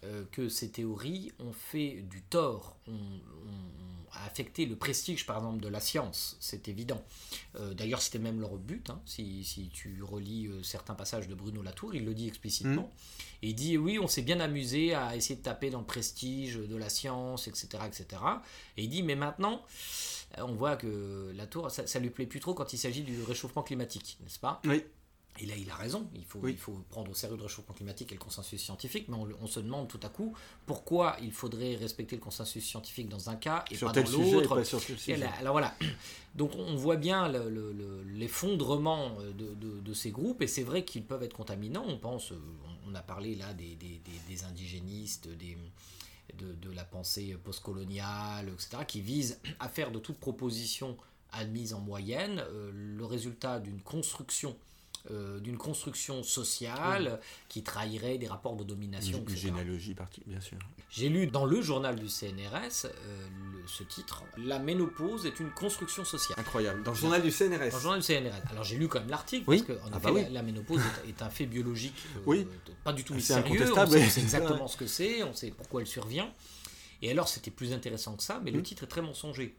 euh, 0.05 0.24
que 0.33 0.48
ces 0.48 0.70
théories 0.70 1.33
ont 1.38 1.53
fait 1.53 2.03
du 2.09 2.22
tort, 2.22 2.77
ont, 2.87 3.20
affecté 4.26 4.66
le 4.66 4.76
prestige 4.76 5.26
par 5.26 5.37
exemple 5.37 5.61
de 5.61 5.68
la 5.68 5.81
science, 5.81 6.37
c'est 6.40 6.68
évident. 6.68 7.02
Euh, 7.57 7.74
d'ailleurs 7.74 8.02
c'était 8.02 8.18
même 8.18 8.40
leur 8.40 8.57
but, 8.57 8.90
hein. 8.90 9.00
si, 9.04 9.70
tu 9.72 10.02
relis 10.02 10.46
euh, 10.46 10.62
certains 10.62 10.94
passages 10.94 11.28
de 11.28 11.35
Bruno 11.35 11.62
Latour, 11.62 11.94
il 11.94 12.04
le 12.04 12.14
dit 12.14 12.28
explicitement. 12.28 12.83
Mmh. 12.83 13.22
Et 13.42 13.48
il 13.48 13.54
dit 13.54 13.78
oui 13.78 13.98
on 13.98 14.09
s'est 14.09 14.22
bien 14.22 14.40
amusé 14.40 14.94
à 14.94 15.16
essayer 15.16 15.37
de 15.37 15.42
taper 15.42 15.70
dans 15.70 15.81
le 15.81 15.87
prestige 15.87 16.57
de 16.57 16.76
la 16.76 16.88
science, 16.88 17.48
etc. 17.48 17.85
etc. 17.87 18.22
Et 18.76 18.85
il 18.85 18.88
dit 18.88 19.02
mais 19.02 19.16
maintenant 19.16 19.62
on 20.37 20.54
voit 20.54 20.76
que 20.76 21.33
Latour, 21.35 21.70
ça, 21.70 21.87
ça 21.87 21.98
lui 21.98 22.11
plaît 22.11 22.26
plus 22.26 22.40
trop 22.40 22.54
quand 22.54 22.72
il 22.72 22.78
s'agit 22.78 23.02
du 23.02 23.22
réchauffement 23.22 23.62
climatique, 23.62 24.18
n'est-ce 24.22 24.38
pas? 24.38 24.61
Oui. 24.66 24.85
Et 25.40 25.46
là, 25.46 25.55
il 25.57 25.70
a 25.70 25.74
raison, 25.74 26.09
il 26.14 26.24
faut, 26.24 26.46
il 26.48 26.57
faut 26.57 26.85
prendre 26.90 27.11
au 27.11 27.14
sérieux 27.14 27.37
le 27.37 27.42
réchauffement 27.42 27.74
climatique 27.74 28.11
et 28.11 28.14
le 28.14 28.20
consensus 28.20 28.61
scientifique, 28.61 29.09
mais 29.09 29.16
on, 29.40 29.46
se 29.46 29.61
demande 29.61 29.88
tout 29.88 30.01
à 30.03 30.09
coup 30.09 30.35
pourquoi 30.66 31.16
il 31.22 31.33
faudrait 31.33 31.77
respecter 31.77 32.16
le 32.16 32.22
consensus 32.22 32.64
scientifique 32.64 33.09
dans 33.09 33.31
un 33.31 33.37
cas 33.37 33.64
et 33.70 33.77
pas 33.77 33.92
dans 33.92 34.11
l'autre. 34.11 34.62
Alors 35.38 35.53
voilà, 35.53 35.74
donc 36.35 36.53
on 36.57 36.74
voit 36.77 36.96
bien 36.96 37.31
l'effondrement 38.07 39.16
de, 39.20 39.55
de, 39.55 39.81
de, 39.81 39.94
ces 39.94 40.11
groupes, 40.11 40.42
et 40.42 40.46
c'est 40.46 40.64
vrai 40.64 40.85
qu'ils 40.85 41.05
peuvent 41.05 41.22
être 41.22 41.37
contaminants. 41.37 41.85
On 41.87 41.98
pense, 41.98 42.33
on 42.87 42.94
a 42.94 43.03
parlé 43.03 43.37
là 43.37 43.55
des, 43.55 43.77
des, 43.77 44.01
des 44.29 44.44
indigénistes, 44.44 45.29
des, 45.29 45.57
de, 46.37 46.53
de, 46.55 46.70
la 46.72 46.85
pensée 46.85 47.37
postcoloniale, 47.42 48.48
etc., 48.48 48.85
qui 48.87 49.01
visent 49.01 49.40
à 49.61 49.68
faire 49.68 49.90
de 49.90 49.98
toute 49.98 50.18
proposition 50.18 50.96
admise 51.33 51.74
en 51.74 51.81
moyenne 51.81 52.42
euh, 52.51 52.70
le 52.72 53.05
résultat 53.05 53.61
d'une 53.61 53.81
construction 53.81 54.57
euh, 55.11 55.40
d'une 55.40 55.56
construction 55.56 56.22
sociale 56.22 57.20
qui 57.48 57.62
trahirait 57.62 58.18
des 58.18 58.28
rapports 58.28 58.56
de 58.56 58.64
domination. 58.64 59.24
Une, 59.26 59.37
généalogie, 59.37 59.94
bien 60.26 60.40
sûr. 60.40 60.58
J'ai 60.90 61.08
lu 61.08 61.26
dans 61.26 61.44
le 61.44 61.62
journal 61.62 61.96
du 61.96 62.08
CNRS 62.08 62.87
euh, 62.87 63.28
ce 63.66 63.82
titre 63.84 64.24
La 64.37 64.58
ménopause 64.58 65.26
est 65.26 65.40
une 65.40 65.50
construction 65.50 66.04
sociale. 66.04 66.38
Incroyable. 66.38 66.82
Dans 66.82 66.92
le 66.92 66.96
journal 66.96 67.22
du 67.22 67.30
CNRS. 67.30 67.70
Dans 67.70 67.76
le 67.76 67.82
journal 67.82 68.00
du 68.00 68.06
CNRS. 68.06 68.50
Alors 68.50 68.64
j'ai 68.64 68.76
lu 68.76 68.88
quand 68.88 69.00
même 69.00 69.11
l'article 69.11 69.44
parce 69.44 69.62
que 69.62 69.72
en 69.72 69.90
ah 69.92 69.98
bah 69.98 70.11
effet, 70.11 70.30
la, 70.30 70.42
ménopause 70.42 70.80
est, 71.06 71.22
un 71.22 71.30
fait 71.30 71.46
biologique 71.46 71.94
euh, 72.26 72.44
pas 72.84 72.92
du 72.92 73.04
tout 73.04 73.14
mystérieux. 73.14 73.72
On 73.76 73.87
sait 73.87 74.20
exactement 74.20 74.68
ce 74.68 74.76
que 74.76 74.87
c'est, 74.87 75.22
on 75.22 75.32
sait 75.32 75.50
pourquoi 75.50 75.80
elle 75.80 75.87
survient. 75.87 76.32
Et 77.00 77.11
alors, 77.11 77.28
c'était 77.28 77.50
plus 77.50 77.72
intéressant 77.72 78.16
que 78.16 78.22
ça, 78.22 78.40
mais 78.42 78.50
le 78.50 78.58
mmh. 78.58 78.62
titre 78.64 78.82
est 78.84 78.88
très 78.88 79.02
mensonger. 79.02 79.54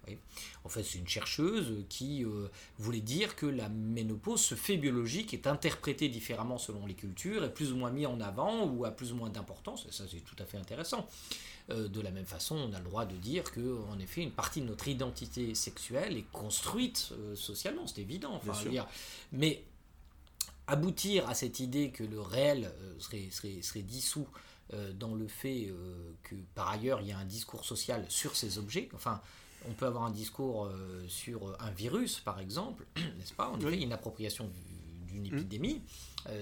En 0.65 0.69
fait, 0.69 0.84
c'est 0.84 0.97
une 0.97 1.08
chercheuse 1.08 1.86
qui 1.88 2.25
euh, 2.25 2.49
voulait 2.78 2.99
dire 2.99 3.36
que 3.36 3.45
la 3.45 3.69
ménopause, 3.69 4.41
ce 4.41 4.56
fait 4.56 4.75
biologique, 4.75 5.34
est 5.34 5.47
interprété 5.47 6.10
différemment 6.10 6.58
selon 6.58 6.86
les 6.86 6.95
cultures, 6.95 7.45
est 7.45 7.54
plus 7.54 7.71
ou 7.71 7.78
moins 7.78 7.91
mis 7.91 8.06
en 8.06 8.19
avant 8.19 8.65
ou 8.65 8.84
a 8.84 8.91
plus 8.91 9.13
ou 9.13 9.15
moins 9.15 9.30
d'importance. 9.30 9.86
Et 9.88 9.91
ça, 9.91 10.04
c'est 10.10 10.19
tout 10.19 10.36
à 10.39 10.45
fait 10.45 10.58
intéressant. 10.58 11.08
Euh, 11.69 11.88
de 11.88 12.02
la 12.02 12.12
même 12.12 12.25
façon, 12.25 12.56
on 12.56 12.73
a 12.73 12.80
le 12.80 12.86
droit 12.86 13.06
de 13.06 13.15
dire 13.15 13.52
que, 13.52 13.80
en 13.89 13.99
effet, 13.99 14.21
une 14.21 14.32
partie 14.32 14.60
de 14.60 14.65
notre 14.65 14.89
identité 14.89 15.56
sexuelle 15.56 16.17
est 16.17 16.30
construite 16.34 17.10
euh, 17.13 17.36
socialement. 17.36 17.88
C'est 17.88 18.02
évident. 18.02 18.34
Enfin, 18.34 18.69
dire, 18.69 18.86
mais 19.32 19.63
aboutir 20.67 21.28
à 21.30 21.36
cette 21.36 21.62
idée 21.62 21.89
que 21.91 22.04
le 22.04 22.19
réel 22.19 22.71
serait, 22.99 23.30
serait, 23.32 23.62
serait 23.62 23.82
dissous 23.82 24.28
dans 24.93 25.15
le 25.15 25.27
fait 25.27 25.67
euh, 25.67 26.13
que 26.23 26.36
par 26.53 26.69
ailleurs 26.69 27.01
il 27.01 27.08
y 27.08 27.12
a 27.12 27.17
un 27.17 27.25
discours 27.25 27.65
social 27.65 28.05
sur 28.10 28.36
ces 28.36 28.58
objets. 28.58 28.89
Enfin, 28.93 29.21
on 29.67 29.73
peut 29.73 29.86
avoir 29.86 30.03
un 30.03 30.12
discours 30.12 30.65
euh, 30.65 31.03
sur 31.08 31.55
un 31.60 31.71
virus, 31.71 32.19
par 32.19 32.39
exemple, 32.39 32.86
n'est-ce 32.95 33.34
pas? 33.34 33.49
En 33.49 33.60
effet, 33.60 33.82
une 33.82 33.93
appropriation 33.93 34.49
d'une 35.08 35.23
mmh. 35.23 35.25
épidémie. 35.25 35.82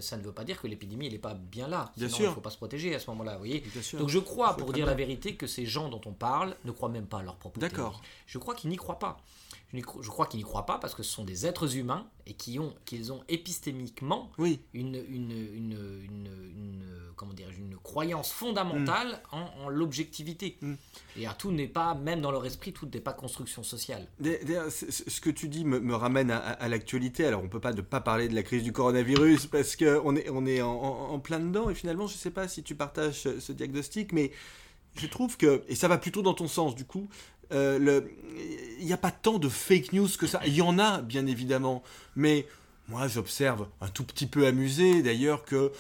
ça 0.02 0.18
ne 0.18 0.24
veut 0.24 0.34
pas 0.34 0.44
dire 0.44 0.62
que 0.62 0.68
l'épidémie 0.68 1.10
n'est 1.10 1.18
pas 1.18 1.34
bien 1.34 1.68
là. 1.68 1.92
Bien 1.96 2.10
sûr. 2.10 2.26
il 2.26 2.30
ne 2.30 2.34
faut 2.34 2.42
pas 2.42 2.50
se 2.50 2.58
protéger 2.58 2.94
à 2.94 3.00
ce 3.00 3.10
moment-là. 3.12 3.34
Vous 3.34 3.40
voyez? 3.40 3.64
Donc 3.98 4.10
je 4.10 4.20
crois, 4.20 4.58
pour 4.58 4.74
dire 4.74 4.86
la 4.86 4.94
vérité, 4.94 5.36
que 5.36 5.48
ces 5.48 5.66
gens 5.66 5.90
dont 5.90 6.02
on 6.06 6.14
parle 6.14 6.56
ne 6.66 6.72
croient 6.72 6.90
même 6.90 7.08
pas 7.08 7.20
à 7.20 7.24
leur 7.24 7.38
propre 7.38 7.60
D'accord. 7.60 8.02
Je 8.26 8.38
crois 8.38 8.56
qu'ils 8.56 8.70
n'y 8.70 8.78
croient 8.78 9.00
pas. 9.00 9.22
Je, 9.74 9.82
crois 9.82 10.28
qu'ils 10.28 10.38
n'y 10.38 10.44
croient 10.44 10.66
pas 10.66 10.78
parce 10.78 10.96
que 10.96 11.04
ce 11.04 11.12
sont 11.12 11.26
des 11.26 11.46
êtres 11.46 11.76
humains 11.76 12.08
et 12.26 12.34
qui 12.34 12.58
ont, 12.58 12.74
qu'ils 12.86 13.12
ont 13.12 13.22
épistémiquement 13.28 14.32
une, 14.38 14.56
une, 14.74 15.32
une, 15.32 15.78
une, 16.06 16.84
comment 17.18 17.34
dire, 17.34 17.50
une 17.58 17.76
croyance 17.76 18.32
fondamentale 18.32 19.22
mm. 19.32 19.36
en, 19.36 19.70
l'objectivité. 19.70 20.58
Mm. 20.62 20.74
Et 21.18 21.28
à 21.28 21.34
tout 21.34 21.52
n'est 21.52 21.68
pas, 21.68 21.96
même 21.96 22.22
dans 22.22 22.32
leur 22.32 22.46
esprit, 22.46 22.72
tout 22.72 22.88
n'est 22.94 23.02
pas 23.02 23.12
construction 23.12 23.62
sociale. 23.62 24.08
Ce 24.22 25.20
que 25.20 25.30
tu 25.30 25.50
dis 25.50 25.66
me, 25.66 25.96
ramène 25.96 26.32
à, 26.32 26.68
l'actualité. 26.70 27.26
Alors 27.26 27.42
on 27.42 27.46
ne 27.46 27.50
peut 27.50 27.60
pas 27.60 27.74
ne 27.74 27.82
pas 27.82 28.00
parler 28.00 28.30
de 28.30 28.36
la 28.36 28.44
crise 28.44 28.64
du 28.64 28.72
coronavirus 28.72 29.48
parce 29.48 29.76
qu'on 29.76 30.16
est, 30.16 30.30
on 30.30 30.46
est 30.46 30.62
en, 30.62 31.20
plein 31.20 31.40
dedans 31.40 31.70
et 31.70 31.76
finalement 31.76 32.08
je 32.08 32.14
ne 32.14 32.20
sais 32.20 32.32
pas 32.32 32.48
si 32.48 32.64
tu 32.64 32.76
partages 32.76 33.28
ce 33.40 33.52
diagnostic, 33.52 34.14
mais 34.14 34.32
je 34.96 35.08
trouve 35.08 35.38
que, 35.38 35.64
et 35.68 35.76
ça 35.76 35.88
va 35.88 35.98
plutôt 35.98 36.22
dans 36.22 36.34
ton 36.34 36.48
sens 36.48 36.76
du 36.76 36.86
coup, 36.86 37.08
euh, 37.52 38.02
il 38.80 38.86
n'y 38.86 38.94
a 38.94 38.98
pas 38.98 39.12
tant 39.12 39.40
de 39.40 39.50
fake 39.50 39.94
news 39.94 40.10
que 40.20 40.28
ça. 40.28 40.42
Il 40.46 40.54
y 40.54 40.62
en 40.62 40.80
a, 40.80 41.02
bien 41.02 41.26
évidemment, 41.26 41.84
mais 42.16 42.46
moi 42.88 43.08
j'observe 43.08 43.68
un 43.82 43.88
tout 43.88 44.04
petit 44.04 44.28
peu 44.28 44.46
amusé 44.46 45.02
d'ailleurs 45.02 45.44
que 45.44 45.72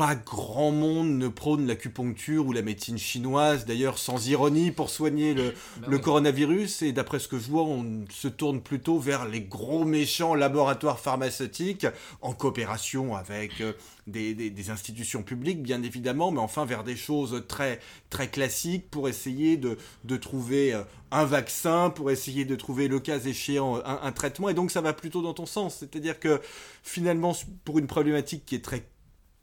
pas 0.00 0.14
grand 0.14 0.70
monde 0.70 1.10
ne 1.18 1.28
prône 1.28 1.66
l'acupuncture 1.66 2.46
ou 2.46 2.54
la 2.54 2.62
médecine 2.62 2.96
chinoise, 2.96 3.66
d'ailleurs 3.66 3.98
sans 3.98 4.28
ironie, 4.28 4.70
pour 4.70 4.88
soigner 4.88 5.34
le, 5.34 5.52
bah 5.86 5.98
coronavirus. 5.98 6.80
Et 6.80 6.92
d'après 6.92 7.18
ce 7.18 7.28
que 7.28 7.38
je 7.38 7.50
vois, 7.50 7.64
on 7.64 8.06
se 8.08 8.26
tourne 8.26 8.62
plutôt 8.62 8.98
vers 8.98 9.28
les 9.28 9.42
gros 9.42 9.84
méchants 9.84 10.34
laboratoires 10.34 11.00
pharmaceutiques, 11.00 11.86
en 12.22 12.32
coopération 12.32 13.14
avec 13.14 13.60
euh, 13.60 13.74
des, 14.06 14.70
institutions 14.70 15.22
publiques, 15.22 15.62
bien 15.62 15.82
évidemment, 15.82 16.30
mais 16.30 16.40
enfin 16.40 16.64
vers 16.64 16.82
des 16.82 16.96
choses 16.96 17.44
très, 17.46 17.78
très 18.08 18.28
classiques 18.28 18.90
pour 18.90 19.06
essayer 19.06 19.58
de, 19.58 19.76
trouver 20.16 20.72
euh, 20.72 20.82
un 21.10 21.26
vaccin, 21.26 21.90
pour 21.90 22.10
essayer 22.10 22.46
de 22.46 22.56
trouver 22.56 22.88
le 22.88 23.00
cas 23.00 23.18
échéant 23.18 23.82
un, 23.84 24.00
un 24.02 24.12
traitement. 24.12 24.48
Et 24.48 24.54
donc 24.54 24.70
ça 24.70 24.80
va 24.80 24.94
plutôt 24.94 25.20
dans 25.20 25.34
ton 25.34 25.44
sens. 25.44 25.76
C'est-à-dire 25.80 26.18
que 26.18 26.40
finalement, 26.82 27.36
pour 27.66 27.78
une 27.78 27.86
problématique 27.86 28.46
qui 28.46 28.54
est 28.54 28.64
très 28.64 28.86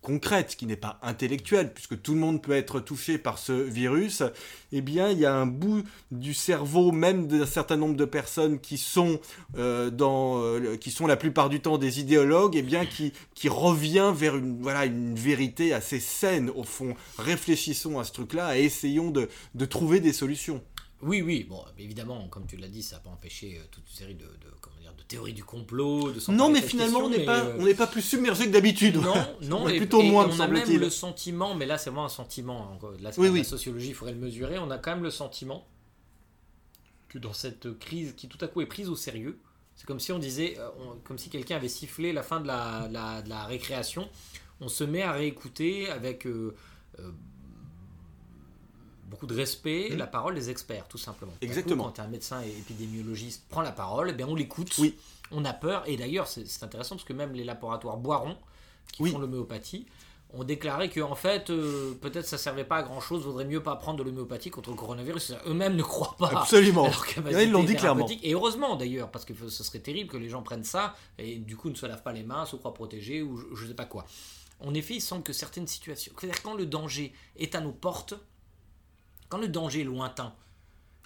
concrète, 0.07 0.55
qui 0.55 0.65
n'est 0.67 0.77
pas 0.77 0.99
intellectuelle, 1.01 1.73
puisque 1.73 2.01
tout 2.01 2.13
le 2.13 2.19
monde 2.21 2.41
peut 2.41 2.53
être 2.53 2.79
touché 2.79 3.17
par 3.17 3.37
ce 3.37 3.51
virus, 3.51 4.23
eh 4.71 4.79
bien, 4.79 5.09
il 5.09 5.19
y 5.19 5.25
a 5.25 5.35
un 5.35 5.45
bout 5.45 5.83
du 6.11 6.33
cerveau, 6.33 6.93
même 6.93 7.27
d'un 7.27 7.45
certain 7.45 7.75
nombre 7.75 7.97
de 7.97 8.05
personnes 8.05 8.61
qui 8.61 8.77
sont, 8.77 9.19
euh, 9.57 9.89
dans, 9.89 10.41
euh, 10.41 10.77
qui 10.77 10.91
sont 10.91 11.07
la 11.07 11.17
plupart 11.17 11.49
du 11.49 11.59
temps 11.59 11.77
des 11.77 11.99
idéologues, 11.99 12.55
eh 12.55 12.61
bien, 12.61 12.85
qui, 12.85 13.11
qui 13.35 13.49
revient 13.49 14.13
vers 14.15 14.37
une, 14.37 14.61
voilà, 14.61 14.85
une 14.85 15.15
vérité 15.15 15.73
assez 15.73 15.99
saine, 15.99 16.51
au 16.55 16.63
fond. 16.63 16.95
Réfléchissons 17.19 17.99
à 17.99 18.05
ce 18.05 18.13
truc-là 18.13 18.57
et 18.57 18.63
essayons 18.63 19.11
de, 19.11 19.27
de 19.55 19.65
trouver 19.65 19.99
des 19.99 20.13
solutions. 20.13 20.61
Oui, 21.01 21.21
oui, 21.21 21.45
bon, 21.47 21.63
évidemment, 21.77 22.27
comme 22.27 22.47
tu 22.47 22.57
l'as 22.57 22.67
dit, 22.67 22.81
ça 22.81 22.95
n'a 22.95 23.01
pas 23.01 23.09
empêché 23.11 23.59
euh, 23.59 23.63
toute 23.71 23.87
une 23.87 23.95
série 23.95 24.15
de, 24.15 24.25
théorie 25.07 25.33
du 25.33 25.43
complot, 25.43 26.11
de 26.11 26.31
Non, 26.31 26.49
mais 26.49 26.61
finalement, 26.61 26.99
on 26.99 27.09
n'est 27.09 27.25
pas, 27.25 27.45
euh, 27.45 27.57
on 27.59 27.65
n'est 27.65 27.73
pas 27.73 27.87
plus 27.87 28.01
submergé 28.01 28.45
que 28.45 28.51
d'habitude. 28.51 28.97
Non, 28.97 29.15
non, 29.41 29.65
plutôt 29.65 30.01
moins. 30.01 30.29
On 30.29 30.39
a 30.39 30.47
même 30.47 30.69
le 30.69 30.89
sentiment, 30.89 31.55
mais 31.55 31.65
là 31.65 31.77
c'est 31.77 31.89
vraiment 31.89 32.05
un 32.05 32.09
sentiment. 32.09 32.77
Hein, 32.81 32.87
là, 33.01 33.11
c'est 33.11 33.21
la 33.21 33.43
sociologie, 33.43 33.89
il 33.89 33.93
faudrait 33.93 34.13
le 34.13 34.19
mesurer. 34.19 34.59
On 34.59 34.69
a 34.69 34.77
quand 34.77 34.91
même 34.91 35.03
le 35.03 35.11
sentiment 35.11 35.67
que 37.09 37.17
dans 37.17 37.33
cette 37.33 37.77
crise 37.79 38.13
qui 38.17 38.27
tout 38.27 38.43
à 38.43 38.47
coup 38.47 38.61
est 38.61 38.65
prise 38.65 38.89
au 38.89 38.95
sérieux, 38.95 39.39
c'est 39.75 39.85
comme 39.85 39.99
si 39.99 40.11
on 40.11 40.19
disait, 40.19 40.57
euh, 40.59 40.69
comme 41.03 41.17
si 41.17 41.29
quelqu'un 41.29 41.55
avait 41.55 41.69
sifflé 41.69 42.11
la 42.11 42.23
fin 42.23 42.41
de 42.41 42.47
la, 42.47 42.87
de 43.23 43.29
la, 43.29 43.45
récréation. 43.45 44.09
On 44.59 44.67
se 44.67 44.83
met 44.83 45.03
à 45.03 45.13
réécouter 45.13 45.87
avec 45.89 46.25
euh, 46.25 46.55
beaucoup 49.07 49.27
de 49.27 49.35
respect 49.35 49.89
mm. 49.91 49.97
la 49.97 50.07
parole 50.07 50.35
des 50.35 50.49
experts, 50.49 50.87
tout 50.87 50.97
simplement. 50.97 51.33
Exactement. 51.41 51.85
quand 51.85 51.99
un 51.99 52.07
médecin 52.07 52.41
et 52.41 52.49
épidémiologiste 52.49 53.43
prend 53.49 53.61
la 53.61 53.71
parole, 53.71 54.15
eh 54.17 54.23
on 54.23 54.35
l'écoute, 54.35 54.73
oui. 54.77 54.95
on 55.31 55.45
a 55.45 55.53
peur. 55.53 55.83
Et 55.87 55.97
d'ailleurs, 55.97 56.27
c'est 56.27 56.63
intéressant 56.63 56.95
parce 56.95 57.07
que 57.07 57.13
même 57.13 57.33
les 57.33 57.43
laboratoires 57.43 57.97
Boiron, 57.97 58.35
qui 58.91 59.09
font 59.09 59.19
l'homéopathie, 59.19 59.85
ont 60.33 60.43
déclaré 60.43 60.89
que 60.89 60.99
en 60.99 61.15
fait, 61.15 61.49
euh, 61.49 61.93
peut-être 62.01 62.27
ça 62.27 62.37
servait 62.37 62.65
pas 62.65 62.77
à 62.77 62.83
grand 62.83 62.99
chose, 62.99 63.23
vaudrait 63.23 63.45
mieux 63.45 63.63
pas 63.63 63.75
prendre 63.75 63.99
de 63.99 64.03
l'homéopathie 64.03 64.49
contre 64.49 64.69
le 64.71 64.75
coronavirus. 64.75 65.33
Eux-mêmes 65.45 65.75
ne 65.75 65.83
croient 65.83 66.15
pas. 66.17 66.41
Absolument. 66.41 66.89
Ils 67.31 67.51
l'ont 67.51 67.63
dit 67.63 67.75
clairement. 67.75 68.07
Et 68.23 68.33
heureusement 68.33 68.75
d'ailleurs, 68.75 69.09
parce 69.09 69.25
que 69.25 69.33
ce 69.49 69.63
serait 69.63 69.79
terrible 69.79 70.09
que 70.09 70.17
les 70.17 70.29
gens 70.29 70.43
prennent 70.43 70.65
ça 70.65 70.95
et 71.17 71.37
du 71.37 71.55
coup 71.55 71.69
ne 71.69 71.75
se 71.75 71.85
lavent 71.85 72.03
pas 72.03 72.11
les 72.11 72.23
mains, 72.23 72.45
se 72.45 72.55
croient 72.55 72.73
protégés 72.73 73.21
ou 73.21 73.37
je, 73.55 73.63
ne 73.63 73.69
sais 73.69 73.73
pas 73.73 73.85
quoi. 73.85 74.05
En 74.59 74.73
effet, 74.73 74.95
il 74.95 75.01
semble 75.01 75.23
que 75.23 75.33
certaines 75.33 75.67
situations, 75.67 76.11
c'est-à-dire 76.17 76.41
quand 76.41 76.55
le 76.55 76.65
danger 76.65 77.13
est 77.37 77.55
à 77.55 77.61
nos 77.61 77.71
portes, 77.71 78.15
quand 79.29 79.37
le 79.37 79.47
danger 79.47 79.81
est 79.81 79.85
lointain, 79.85 80.33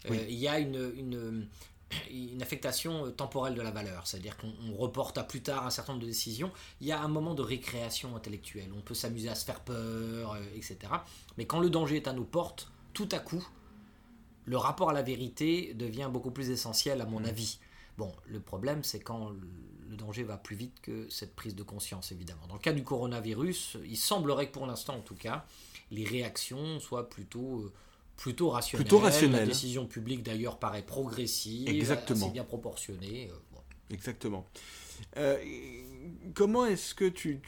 euh, 0.10 0.26
il 0.28 0.36
y 0.36 0.48
a 0.48 0.60
une, 0.60 0.92
une, 0.96 1.48
une, 2.12 2.42
affectation 2.42 3.06
euh, 3.06 3.12
temporelle 3.12 3.56
de 3.56 3.62
la 3.62 3.72
valeur, 3.72 4.08
c'est-à-dire 4.08 4.38
qu'on 4.38 4.76
reporte 4.76 5.18
à 5.18 5.24
plus 5.24 5.42
tard 5.42 5.66
un 5.66 5.70
certain 5.70 5.94
nombre 5.94 6.04
de 6.04 6.10
décisions, 6.10 6.52
il 6.80 6.88
y 6.88 6.92
a 6.92 7.02
un 7.02 7.08
moment 7.08 7.34
de 7.34 7.42
récréation 7.42 8.16
intellectuelle, 8.16 8.72
on 8.76 8.82
peut 8.82 8.94
s'amuser 8.94 9.30
à 9.30 9.36
se 9.36 9.46
faire 9.46 9.60
peur, 9.62 10.34
euh, 10.34 10.42
etc. 10.56 10.78
Mais 11.38 11.46
quand 11.46 11.60
le 11.60 11.70
danger 11.70 11.98
est 11.98 12.08
à 12.08 12.14
nos 12.14 12.24
portes, 12.24 12.72
tout 12.94 13.10
à 13.12 13.20
coup, 13.20 13.46
le 14.46 14.58
rapport 14.58 14.90
à 14.90 14.94
la 14.94 15.04
vérité 15.04 15.74
devient 15.76 16.10
beaucoup 16.12 16.32
plus 16.32 16.50
essentiel 16.50 17.02
à 17.02 17.06
mon 17.06 17.24
avis. 17.24 17.60
Bon, 17.98 18.12
le 18.26 18.40
problème, 18.40 18.84
c'est 18.84 19.00
quand 19.00 19.30
le 19.90 19.96
danger 19.96 20.24
va 20.24 20.38
plus 20.38 20.56
vite 20.56 20.82
que 20.82 21.08
cette 21.10 21.36
prise 21.36 21.56
de 21.56 21.64
conscience, 21.64 22.12
évidemment. 22.12 22.48
Dans 22.48 22.56
le 22.56 22.60
cas 22.60 22.74
du 22.74 22.84
coronavirus, 22.84 23.78
il 23.86 23.98
semblerait 23.98 24.48
que 24.48 24.54
pour 24.54 24.66
l'instant, 24.66 24.96
en 24.96 25.02
tout 25.02 25.16
cas, 25.16 25.46
les 25.92 26.06
réactions 26.06 26.80
soient 26.80 27.10
plutôt 27.10 27.72
plutôt 28.22 28.50
rationnelle. 28.50 29.32
La 29.32 29.46
décision 29.46 29.86
publique 29.86 30.24
d'ailleurs 30.24 30.60
paraît 30.60 30.84
progressive, 30.84 31.68
Exactement. 31.68 32.26
assez 32.26 32.34
bien 32.34 32.44
proportionnée. 32.44 33.32
Exactement. 33.90 34.46
Euh, 35.18 35.38
comment 36.36 36.66
est-ce 36.66 36.94
que 36.94 37.06
tu, 37.06 37.42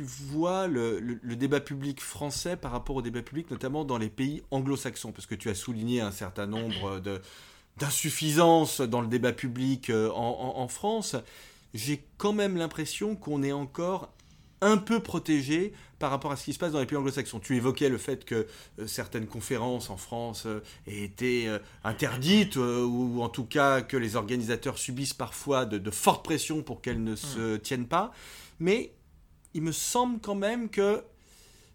vois 0.00 0.66
le, 0.66 1.20
débat 1.36 1.60
public 1.60 2.00
français 2.00 2.56
par 2.56 2.72
rapport 2.72 2.96
au 2.96 3.02
débat 3.02 3.22
public, 3.22 3.50
notamment 3.50 3.84
dans 3.84 3.98
les 3.98 4.10
pays 4.10 4.42
anglo-saxons? 4.50 5.12
Parce 5.12 5.26
que 5.26 5.36
tu 5.36 5.48
as 5.48 5.54
souligné 5.54 6.00
un 6.00 6.10
certain 6.10 6.46
nombre 6.46 7.00
d'insuffisances 7.76 8.80
dans 8.80 9.00
le 9.00 9.08
débat 9.08 9.32
public 9.32 9.90
euh, 9.90 10.10
en 10.10 10.66
France. 10.68 11.14
J'ai 11.72 12.04
quand 12.16 12.32
même 12.32 12.56
l'impression 12.56 13.14
qu'on 13.16 13.42
est 13.42 13.52
encore 13.52 14.12
un 14.60 14.76
peu 14.76 15.00
protégé 15.00 15.72
par 15.98 16.10
rapport 16.10 16.32
à 16.32 16.36
ce 16.36 16.44
qui 16.44 16.52
se 16.52 16.58
passe 16.58 16.72
dans 16.72 16.80
les 16.80 16.86
pays 16.86 16.96
anglo-saxons. 16.96 17.40
Tu 17.40 17.56
évoquais 17.56 17.88
le 17.88 17.98
fait 17.98 18.24
que 18.24 18.46
euh, 18.78 18.86
certaines 18.86 19.26
conférences 19.26 19.90
en 19.90 19.96
France 19.96 20.44
euh, 20.46 20.60
aient 20.86 21.02
été 21.02 21.48
euh, 21.48 21.58
interdites, 21.84 22.56
ou 22.56 23.22
en 23.22 23.28
tout 23.28 23.44
cas 23.44 23.80
que 23.80 23.96
les 23.96 24.16
organisateurs 24.16 24.78
subissent 24.78 25.14
parfois 25.14 25.64
de, 25.64 25.78
de 25.78 25.90
fortes 25.90 26.24
pressions 26.24 26.62
pour 26.62 26.80
qu'elles 26.80 27.02
ne 27.02 27.16
se 27.16 27.56
tiennent 27.56 27.86
pas. 27.86 28.12
Mais 28.60 28.92
il 29.54 29.62
me 29.62 29.72
semble 29.72 30.20
quand 30.20 30.34
même 30.34 30.68
que 30.68 31.02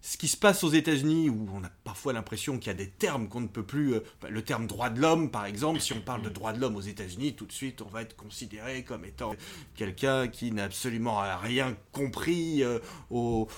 ce 0.02 0.16
qui 0.16 0.26
se 0.26 0.36
passe 0.36 0.64
aux 0.64 0.70
États-Unis, 0.70 1.30
où 1.30 1.48
on 1.54 1.62
a 1.62 1.70
parfois 1.84 2.12
l'impression 2.12 2.58
qu'il 2.58 2.66
y 2.66 2.70
a 2.70 2.74
des 2.74 2.88
termes 2.88 3.28
qu'on 3.28 3.40
ne 3.40 3.46
peut 3.46 3.62
plus. 3.62 3.94
Euh, 3.94 4.00
le 4.28 4.42
terme 4.42 4.66
droit 4.66 4.90
de 4.90 5.00
l'homme, 5.00 5.30
par 5.30 5.46
exemple, 5.46 5.80
si 5.80 5.92
on 5.92 6.00
parle 6.00 6.22
de 6.22 6.28
droit 6.28 6.52
de 6.52 6.60
l'homme 6.60 6.74
aux 6.74 6.80
États-Unis, 6.80 7.34
tout 7.34 7.46
de 7.46 7.52
suite, 7.52 7.82
on 7.82 7.88
va 7.88 8.02
être 8.02 8.16
considéré 8.16 8.82
comme 8.82 9.04
étant 9.04 9.34
quelqu'un 9.76 10.26
qui 10.26 10.50
n'a 10.50 10.64
absolument 10.64 11.22
rien 11.40 11.76
compris 11.92 12.64
euh, 12.64 12.80
au, 13.10 13.48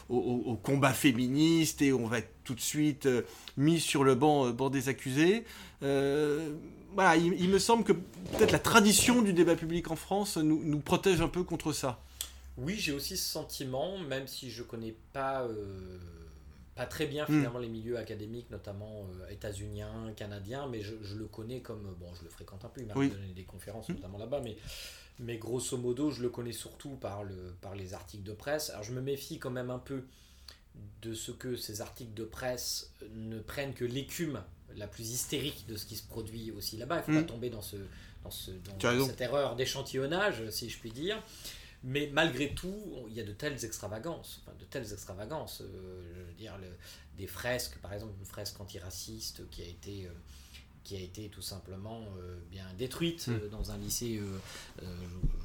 combat 0.63 0.93
féministe 0.93 1.81
et 1.81 1.95
on 1.95 2.07
va 2.07 2.19
être 2.19 2.31
tout 2.45 2.55
de 2.55 2.61
suite 2.61 3.07
euh, 3.07 3.23
mis 3.57 3.81
sur 3.81 4.05
le 4.05 4.15
banc, 4.15 4.51
des 4.69 4.91
accusés. 4.91 5.45
voilà, 5.81 7.17
il, 7.17 7.49
me 7.49 7.59
semble 7.59 7.85
que 7.85 7.93
peut-être 7.93 8.53
la 8.53 8.59
tradition 8.59 9.23
du 9.23 9.33
débat 9.33 9.57
public 9.57 9.91
en 9.91 9.97
France 9.97 10.37
nous, 10.37 10.61
nous 10.63 10.81
protège 10.81 11.23
un 11.23 11.29
peu 11.29 11.43
contre 11.43 11.73
ça. 11.73 12.03
Oui, 12.57 12.77
j'ai 12.79 12.93
aussi 12.93 13.17
ce 13.17 13.29
sentiment, 13.29 13.99
même 13.99 14.27
si 14.27 14.51
je 14.51 14.63
connais 14.63 14.95
pas 15.13 15.47
pas 16.75 16.87
très 16.87 17.07
bien 17.07 17.25
hmm. 17.25 17.27
finalement 17.27 17.59
les 17.59 17.69
milieux 17.69 17.99
académiques, 17.99 18.51
notamment 18.51 19.07
euh, 19.21 19.29
états-uniens, 19.29 20.13
canadiens, 20.17 20.67
mais 20.69 20.83
je, 20.83 20.95
je, 21.03 21.17
le 21.17 21.27
connais 21.27 21.61
comme, 21.61 21.95
bon, 22.01 22.13
je 22.15 22.25
le 22.25 22.31
fréquente 22.31 22.65
un 22.65 22.69
peu, 22.69 22.81
il 22.81 22.87
m'a 22.87 22.95
donné 22.95 23.33
des 23.35 23.45
conférences 23.45 23.89
hmm. 23.89 23.95
notamment 23.95 24.19
là-bas, 24.19 24.41
mais, 24.41 24.57
mais 25.19 25.39
grosso 25.39 25.77
modo, 25.77 26.11
je 26.11 26.23
le 26.23 26.31
connais 26.31 26.53
surtout 26.53 26.97
par, 26.97 27.25
le, 27.25 27.55
par 27.61 27.75
les 27.75 27.95
articles 27.95 28.25
de 28.25 28.33
presse. 28.33 28.71
Alors 28.71 28.83
je 28.83 28.93
me 28.93 29.01
méfie 29.01 29.39
quand 29.39 29.51
même 29.51 29.71
un 29.71 29.79
peu 29.79 30.05
de 31.03 31.15
ce 31.15 31.31
que 31.31 31.55
ces 31.55 31.81
articles 31.81 32.15
de 32.15 32.25
presse 32.25 32.93
ne 33.15 33.39
prennent 33.39 33.75
que 33.75 33.85
l'écume 33.85 34.43
la 34.77 34.89
plus 34.89 35.11
hystérique 35.11 35.67
de 35.69 35.77
ce 35.77 35.87
qui 35.87 35.95
se 35.95 36.07
produit 36.07 36.51
aussi 36.51 36.77
là-bas. 36.77 36.97
Il 36.97 36.99
ne 36.99 37.05
faut 37.05 37.13
hmm. 37.13 37.27
pas 37.27 37.33
tomber 37.33 37.51
dans, 37.51 37.63
ce, 37.63 37.77
dans, 38.25 38.31
ce, 38.31 38.51
dans 38.51 39.07
cette 39.07 39.21
erreur 39.21 39.55
d'échantillonnage, 39.55 40.51
si 40.51 40.69
je 40.69 40.79
puis 40.81 40.91
dire. 40.91 41.23
Mais 41.87 42.09
malgré 42.11 42.55
tout, 42.55 42.75
il 43.09 43.14
y 43.14 43.20
a 43.20 43.25
de 43.25 43.33
telles 43.33 43.62
extravagances, 43.62 44.40
enfin, 44.42 44.57
de 44.59 44.64
telles 44.64 44.90
extravagances. 44.90 45.61
Euh, 45.61 46.03
je 46.16 46.23
veux 46.23 46.33
dire, 46.33 46.59
des 47.18 47.27
fresques, 47.27 47.77
par 47.77 47.92
exemple, 47.92 48.14
une 48.18 48.25
fresque 48.25 48.59
antiraciste 48.59 49.49
qui 49.51 49.61
a 49.61 49.66
été, 49.66 50.07
euh, 50.07 50.11
qui 50.83 50.97
a 50.97 51.01
été 51.01 51.29
tout 51.29 51.42
simplement 51.42 52.03
euh, 52.18 52.38
bien 52.51 52.64
détruite 52.79 53.29
hmm. 53.29 53.51
dans 53.51 53.70
un 53.70 53.77
lycée, 53.77 54.18
je, 54.81 54.87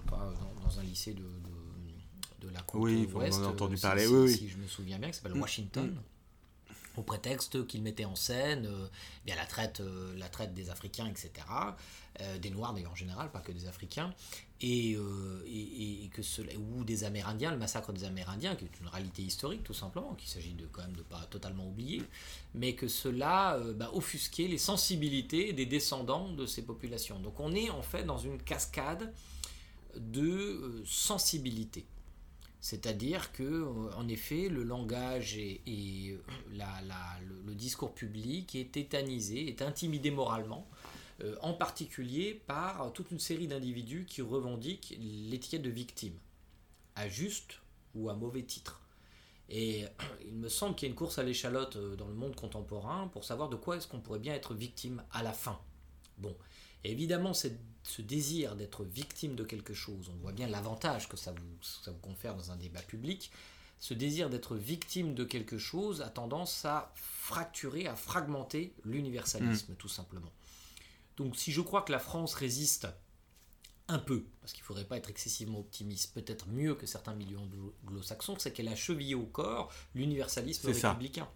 crois, 0.08 0.34
dans, 0.63 0.80
un 0.80 0.84
lycée 0.84 1.13
de, 1.13 1.25
de, 2.39 2.54
la 2.54 2.62
côte 2.62 2.84
oui, 2.84 3.06
ouest. 3.13 3.38
on 3.41 3.43
a 3.43 3.47
entendu 3.47 3.75
parler, 3.75 4.06
si, 4.06 4.13
oui, 4.13 4.34
si, 4.34 4.47
je 4.47 4.58
me 4.58 4.67
souviens 4.67 4.97
bien, 4.97 5.10
qui 5.10 5.17
s'appelle 5.17 5.34
hmm. 5.34 5.41
Washington. 5.41 5.88
Hmm. 5.88 6.99
au 6.99 7.04
prétexte 7.04 7.67
qu'il 7.67 7.84
mettait 7.84 8.06
en 8.06 8.15
scène 8.15 8.69
bien 9.25 9.36
la 9.36 9.45
traite, 9.45 9.82
la 10.17 10.30
traite 10.30 10.54
des 10.54 10.69
Africains, 10.69 11.08
etc., 11.08 11.30
des 12.39 12.49
Noirs 12.49 12.73
d'ailleurs 12.73 12.91
en 12.93 12.95
général, 12.95 13.30
pas 13.30 13.39
que 13.39 13.52
des 13.52 13.67
Africains, 13.67 14.13
euh, 14.62 15.41
et, 15.48 16.10
que 16.12 16.22
cela, 16.22 16.52
ou 16.58 16.84
des 16.84 17.06
Amérindiens, 17.06 17.52
le 17.52 17.58
massacre 17.58 17.93
des 17.93 18.04
Amérindiens, 18.04 18.56
qui 18.56 18.65
est 18.65 18.80
une 18.82 18.88
réalité 18.88 19.22
historique 19.22 19.63
tout 19.63 19.74
simplement, 19.74 20.15
qu'il 20.15 20.28
s'agit 20.28 20.54
de 20.54 20.65
quand 20.65 20.82
même 20.82 20.95
de 20.95 21.02
pas 21.02 21.26
totalement 21.30 21.65
oublier, 21.67 22.02
mais 22.54 22.74
que 22.74 22.88
cela 22.88 23.56
euh, 23.56 23.74
bah, 23.74 23.89
offusquait 23.93 24.48
les 24.48 24.58
sensibilités 24.58 25.54
des 25.54 25.65
descendants 25.65 26.30
de 26.34 26.45
ces 26.45 26.63
populations. 26.63 27.19
Donc 27.19 27.39
on 27.39 27.54
est 27.54 27.69
en 27.69 27.82
fait 27.82 28.04
dans 28.04 28.17
une 28.17 28.38
cascade 28.38 29.13
de 29.95 30.28
euh, 30.28 30.84
sensibilité. 30.86 31.86
C'est-à-dire 32.62 33.32
que, 33.32 33.65
en 33.95 34.10
effet, 34.10 34.50
le 34.50 34.63
langage 34.63 35.38
et, 35.38 35.62
le, 35.65 37.48
le, 37.48 37.56
discours 37.56 37.93
public 37.93 38.54
est 38.54 38.74
tétanisé, 38.74 39.48
est 39.48 39.62
intimidé 39.62 40.12
moralement 40.12 40.67
euh, 41.21 41.36
en 41.41 41.53
particulier 41.53 42.34
par 42.47 42.91
toute 42.93 43.12
une 43.12 43.19
série 43.19 43.47
d'individus 43.47 44.05
qui 44.05 44.21
revendiquent 44.21 44.97
l'étiquette 44.99 45.62
de 45.62 45.69
victime, 45.69 46.17
à 46.95 47.10
juste 47.10 47.60
ou 47.95 48.10
à 48.10 48.13
mauvais 48.13 48.43
titre. 48.43 48.82
Et 49.49 49.86
il 50.25 50.36
me 50.36 50.49
semble 50.49 50.75
qu'il 50.75 50.88
y 50.88 50.89
a 50.89 50.91
une 50.91 50.97
course 50.97 51.17
à 51.19 51.23
l'échalote 51.23 51.75
euh, 51.75 51.95
dans 51.95 52.08
le 52.08 52.13
monde 52.13 52.36
contemporain 52.36 53.08
pour 53.10 53.23
savoir 53.23 53.49
de 53.49 53.55
quoi 53.55 53.77
est-ce 53.77 53.88
qu'on 53.88 53.99
pourrait 53.99 54.19
bien 54.19 54.34
être 54.34 54.53
victime 54.53 55.03
à 55.12 55.23
la 55.23 55.34
fin. 55.34 55.60
Bon, 56.17 56.36
évidemment, 56.84 57.34
ce 57.34 58.01
désir 58.01 58.55
d'être 58.55 58.84
victime 58.84 59.36
de 59.36 59.43
quelque 59.43 59.73
chose, 59.73 60.10
on 60.13 60.17
voit 60.21 60.34
bien 60.34 60.47
l'avantage 60.47 61.08
que 61.08 61.17
ça 61.17 61.32
vous, 61.32 61.58
ça 61.62 61.91
vous 61.91 61.99
confère 61.99 62.36
dans 62.36 62.51
un 62.51 62.58
débat 62.58 62.82
public, 62.82 63.32
ce 63.79 63.93
désir 63.93 64.29
d'être 64.29 64.55
victime 64.55 65.15
de 65.15 65.23
quelque 65.23 65.58
chose 65.58 66.01
a 66.01 66.10
tendance 66.10 66.65
à 66.65 66.91
fracturer, 66.95 67.88
à 67.88 67.95
fragmenter 67.95 68.73
l'universalisme, 68.84 69.71
mm. 69.71 69.75
tout 69.77 69.88
simplement. 69.88 70.32
Donc 71.19 71.36
si 71.36 71.51
je 71.51 71.62
crois 71.62 71.82
que 71.82 71.91
la 71.91 71.99
France 71.99 72.34
résiste 72.34 72.88
un 73.89 73.99
peu, 73.99 74.23
parce 74.39 74.53
qu'il 74.53 74.62
ne 74.62 74.67
faudrait 74.67 74.86
pas 74.86 74.97
être 74.97 75.10
excessivement 75.10 75.60
optimiste, 75.60 76.13
peut-être 76.13 76.47
mieux 76.47 76.75
que 76.75 76.86
certains 76.86 77.13
millions 77.13 77.49
anglo-saxons, 77.88 78.36
c'est 78.38 78.51
qu'elle 78.51 78.67
a 78.69 78.75
chevillé 78.75 79.15
au 79.15 79.25
corps 79.25 79.69
l'universalisme 79.95 80.71
républicain. 80.71 81.27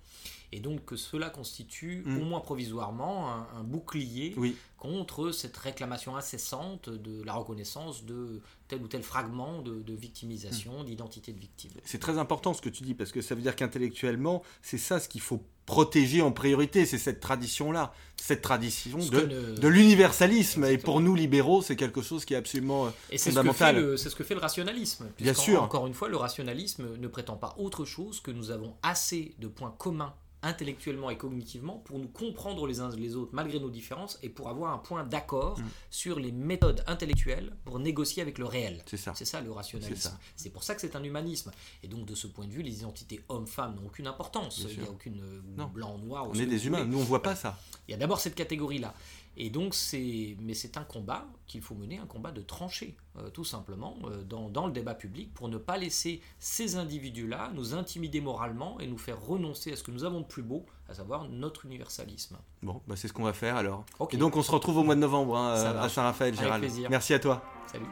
Et 0.54 0.60
donc 0.60 0.86
que 0.86 0.96
cela 0.96 1.32
constitue, 1.32 2.04
mm. 2.06 2.22
au 2.22 2.26
moins 2.26 2.40
provisoirement, 2.40 3.34
un, 3.34 3.64
bouclier 3.64 4.36
contre 4.78 5.32
cette 5.32 5.58
réclamation 5.58 6.16
incessante 6.16 6.90
de 6.90 7.24
la 7.24 7.34
reconnaissance 7.34 8.06
de 8.06 8.40
tel 8.68 8.82
ou 8.82 8.88
tel 8.88 9.04
fragment 9.04 9.62
de, 9.64 9.94
victimisation, 9.94 10.84
mm. 10.84 10.86
d'identité 10.86 11.34
de 11.34 11.40
victime. 11.40 11.72
C'est 11.84 12.00
très 12.00 12.20
important 12.20 12.54
ce 12.54 12.62
que 12.62 12.70
tu 12.70 12.84
dis, 12.84 12.94
parce 12.94 13.12
que 13.12 13.22
ça 13.22 13.36
veut 13.36 13.42
dire 13.42 13.56
qu'intellectuellement, 13.56 14.44
c'est 14.62 14.78
ça 14.78 15.00
ce 15.02 15.10
qu'il 15.10 15.22
faut 15.22 15.44
protéger 15.66 16.22
en 16.22 16.32
priorité, 16.32 16.86
c'est 16.86 16.98
cette 16.98 17.20
tradition-là, 17.20 17.94
cette 18.18 18.42
tradition 18.42 18.98
de, 18.98 19.68
l'universalisme. 19.68 20.66
Et 20.66 20.78
pour 20.78 21.00
nous 21.02 21.16
libéraux, 21.16 21.62
c'est 21.62 21.76
quelque 21.76 22.02
chose 22.02 22.26
qui 22.26 22.34
est 22.34 22.38
absolument 22.38 22.92
et 23.10 23.18
fondamental. 23.18 23.98
C'est 23.98 24.10
ce 24.10 24.16
que 24.16 24.24
fait 24.24 24.34
le 24.34 24.42
rationalisme. 24.42 25.08
Bien 25.20 25.34
sûr. 25.34 25.62
Encore 25.62 25.88
une 25.88 25.94
fois, 25.94 26.10
le 26.10 26.18
rationalisme 26.18 26.98
ne 26.98 27.08
prétend 27.08 27.38
pas 27.38 27.56
autre 27.58 27.86
chose 27.86 28.20
que 28.20 28.32
nous 28.32 28.52
avons 28.52 28.76
assez 28.84 29.36
de 29.40 29.48
points 29.48 29.74
communs 29.78 30.14
intellectuellement 30.44 31.10
et 31.10 31.18
cognitivement 31.18 31.80
pour 31.80 31.98
nous 32.00 32.08
comprendre 32.08 32.68
les 32.68 32.80
uns 32.80 32.90
les 32.96 33.16
autres 33.16 33.32
malgré 33.34 33.60
nos 33.60 33.70
différences 33.70 34.20
et 34.22 34.30
pour 34.30 34.50
avoir 34.50 34.74
un 34.74 34.78
point 34.78 35.04
d'accord 35.04 35.60
mm. 35.60 35.64
sur 35.90 36.20
les 36.20 36.32
méthodes 36.32 36.84
intellectuelles 36.86 37.54
pour 37.66 37.80
négocier 37.80 38.22
avec 38.22 38.38
le 38.38 38.46
réel. 38.46 38.84
C'est 38.86 38.98
ça. 38.98 39.14
C'est 39.16 39.26
ça 39.26 39.42
le 39.42 39.52
rationalisme. 39.52 40.18
C'est 40.36 40.50
pour 40.50 40.64
ça 40.64 40.76
que 40.76 40.82
c'est 40.82 40.96
un 40.96 41.04
humanisme. 41.04 41.52
Et 41.82 41.88
donc 41.88 42.06
de 42.06 42.16
ce 42.16 42.28
point 42.28 42.46
de 42.46 42.52
vue, 42.52 42.62
les 42.62 42.80
identités 42.80 43.22
hommes-femmes 43.30 43.76
n'ont 43.76 43.88
aucune 43.88 44.08
importance. 44.08 44.66
Il 44.70 44.80
n'y 44.80 44.86
a 44.86 44.90
aucune 44.92 45.22
euh, 45.22 45.66
blanc 45.66 45.98
noir. 45.98 46.28
On 46.30 46.34
est 46.34 46.46
des 46.46 46.68
humains. 46.68 46.86
Nous 46.86 47.00
on 47.00 47.04
voit 47.04 47.24
pas 47.24 47.36
ça. 47.36 47.58
Il 47.88 47.92
y 47.92 47.94
a 47.94 47.98
d'abord 47.98 48.20
cette 48.20 48.36
catégorie 48.36 48.80
là. 48.80 48.94
Et 49.36 49.50
donc, 49.50 49.74
c'est, 49.74 50.36
mais 50.40 50.54
c'est 50.54 50.78
un 50.78 50.84
combat 50.84 51.26
qu'il 51.48 51.62
faut 51.62 51.76
mener, 51.76 51.98
un 51.98 52.06
combat 52.06 52.32
de 52.32 52.42
tranchée, 52.42 52.96
euh, 53.18 53.30
tout 53.30 53.44
simplement, 53.44 53.98
euh, 54.06 54.24
dans, 54.24 54.50
dans, 54.50 54.68
le 54.68 54.74
débat 54.74 54.94
public, 54.94 55.34
pour 55.34 55.50
ne 55.50 55.58
pas 55.58 55.78
laisser 55.78 56.22
ces 56.40 56.76
individus-là 56.76 57.52
nous 57.56 57.74
intimider 57.74 58.22
moralement 58.22 58.80
et 58.80 58.88
nous 58.88 58.98
faire 58.98 59.20
renoncer 59.22 59.74
à 59.74 59.76
ce 59.76 59.84
que 59.84 59.92
nous 59.92 60.04
avons 60.04 60.22
de 60.22 60.26
plus 60.26 60.44
beau, 60.44 60.66
à 60.88 60.94
savoir 60.94 61.28
notre 61.30 61.66
universalisme. 61.66 62.38
Bon, 62.62 62.82
bah 62.88 62.96
c'est 62.96 63.08
ce 63.08 63.14
qu'on 63.14 63.24
va 63.24 63.34
faire 63.34 63.56
alors. 63.56 63.86
Et 64.12 64.18
donc, 64.18 64.36
on 64.36 64.44
se 64.44 64.52
retrouve 64.52 64.78
au 64.78 64.84
mois 64.84 64.96
de 64.96 65.00
novembre 65.00 65.36
hein, 65.38 65.54
à 65.80 65.90
Saint-Raphaël, 65.90 66.36
Gérald. 66.36 66.72
Merci 66.90 67.14
à 67.14 67.20
toi. 67.20 67.44
Salut. 67.72 67.86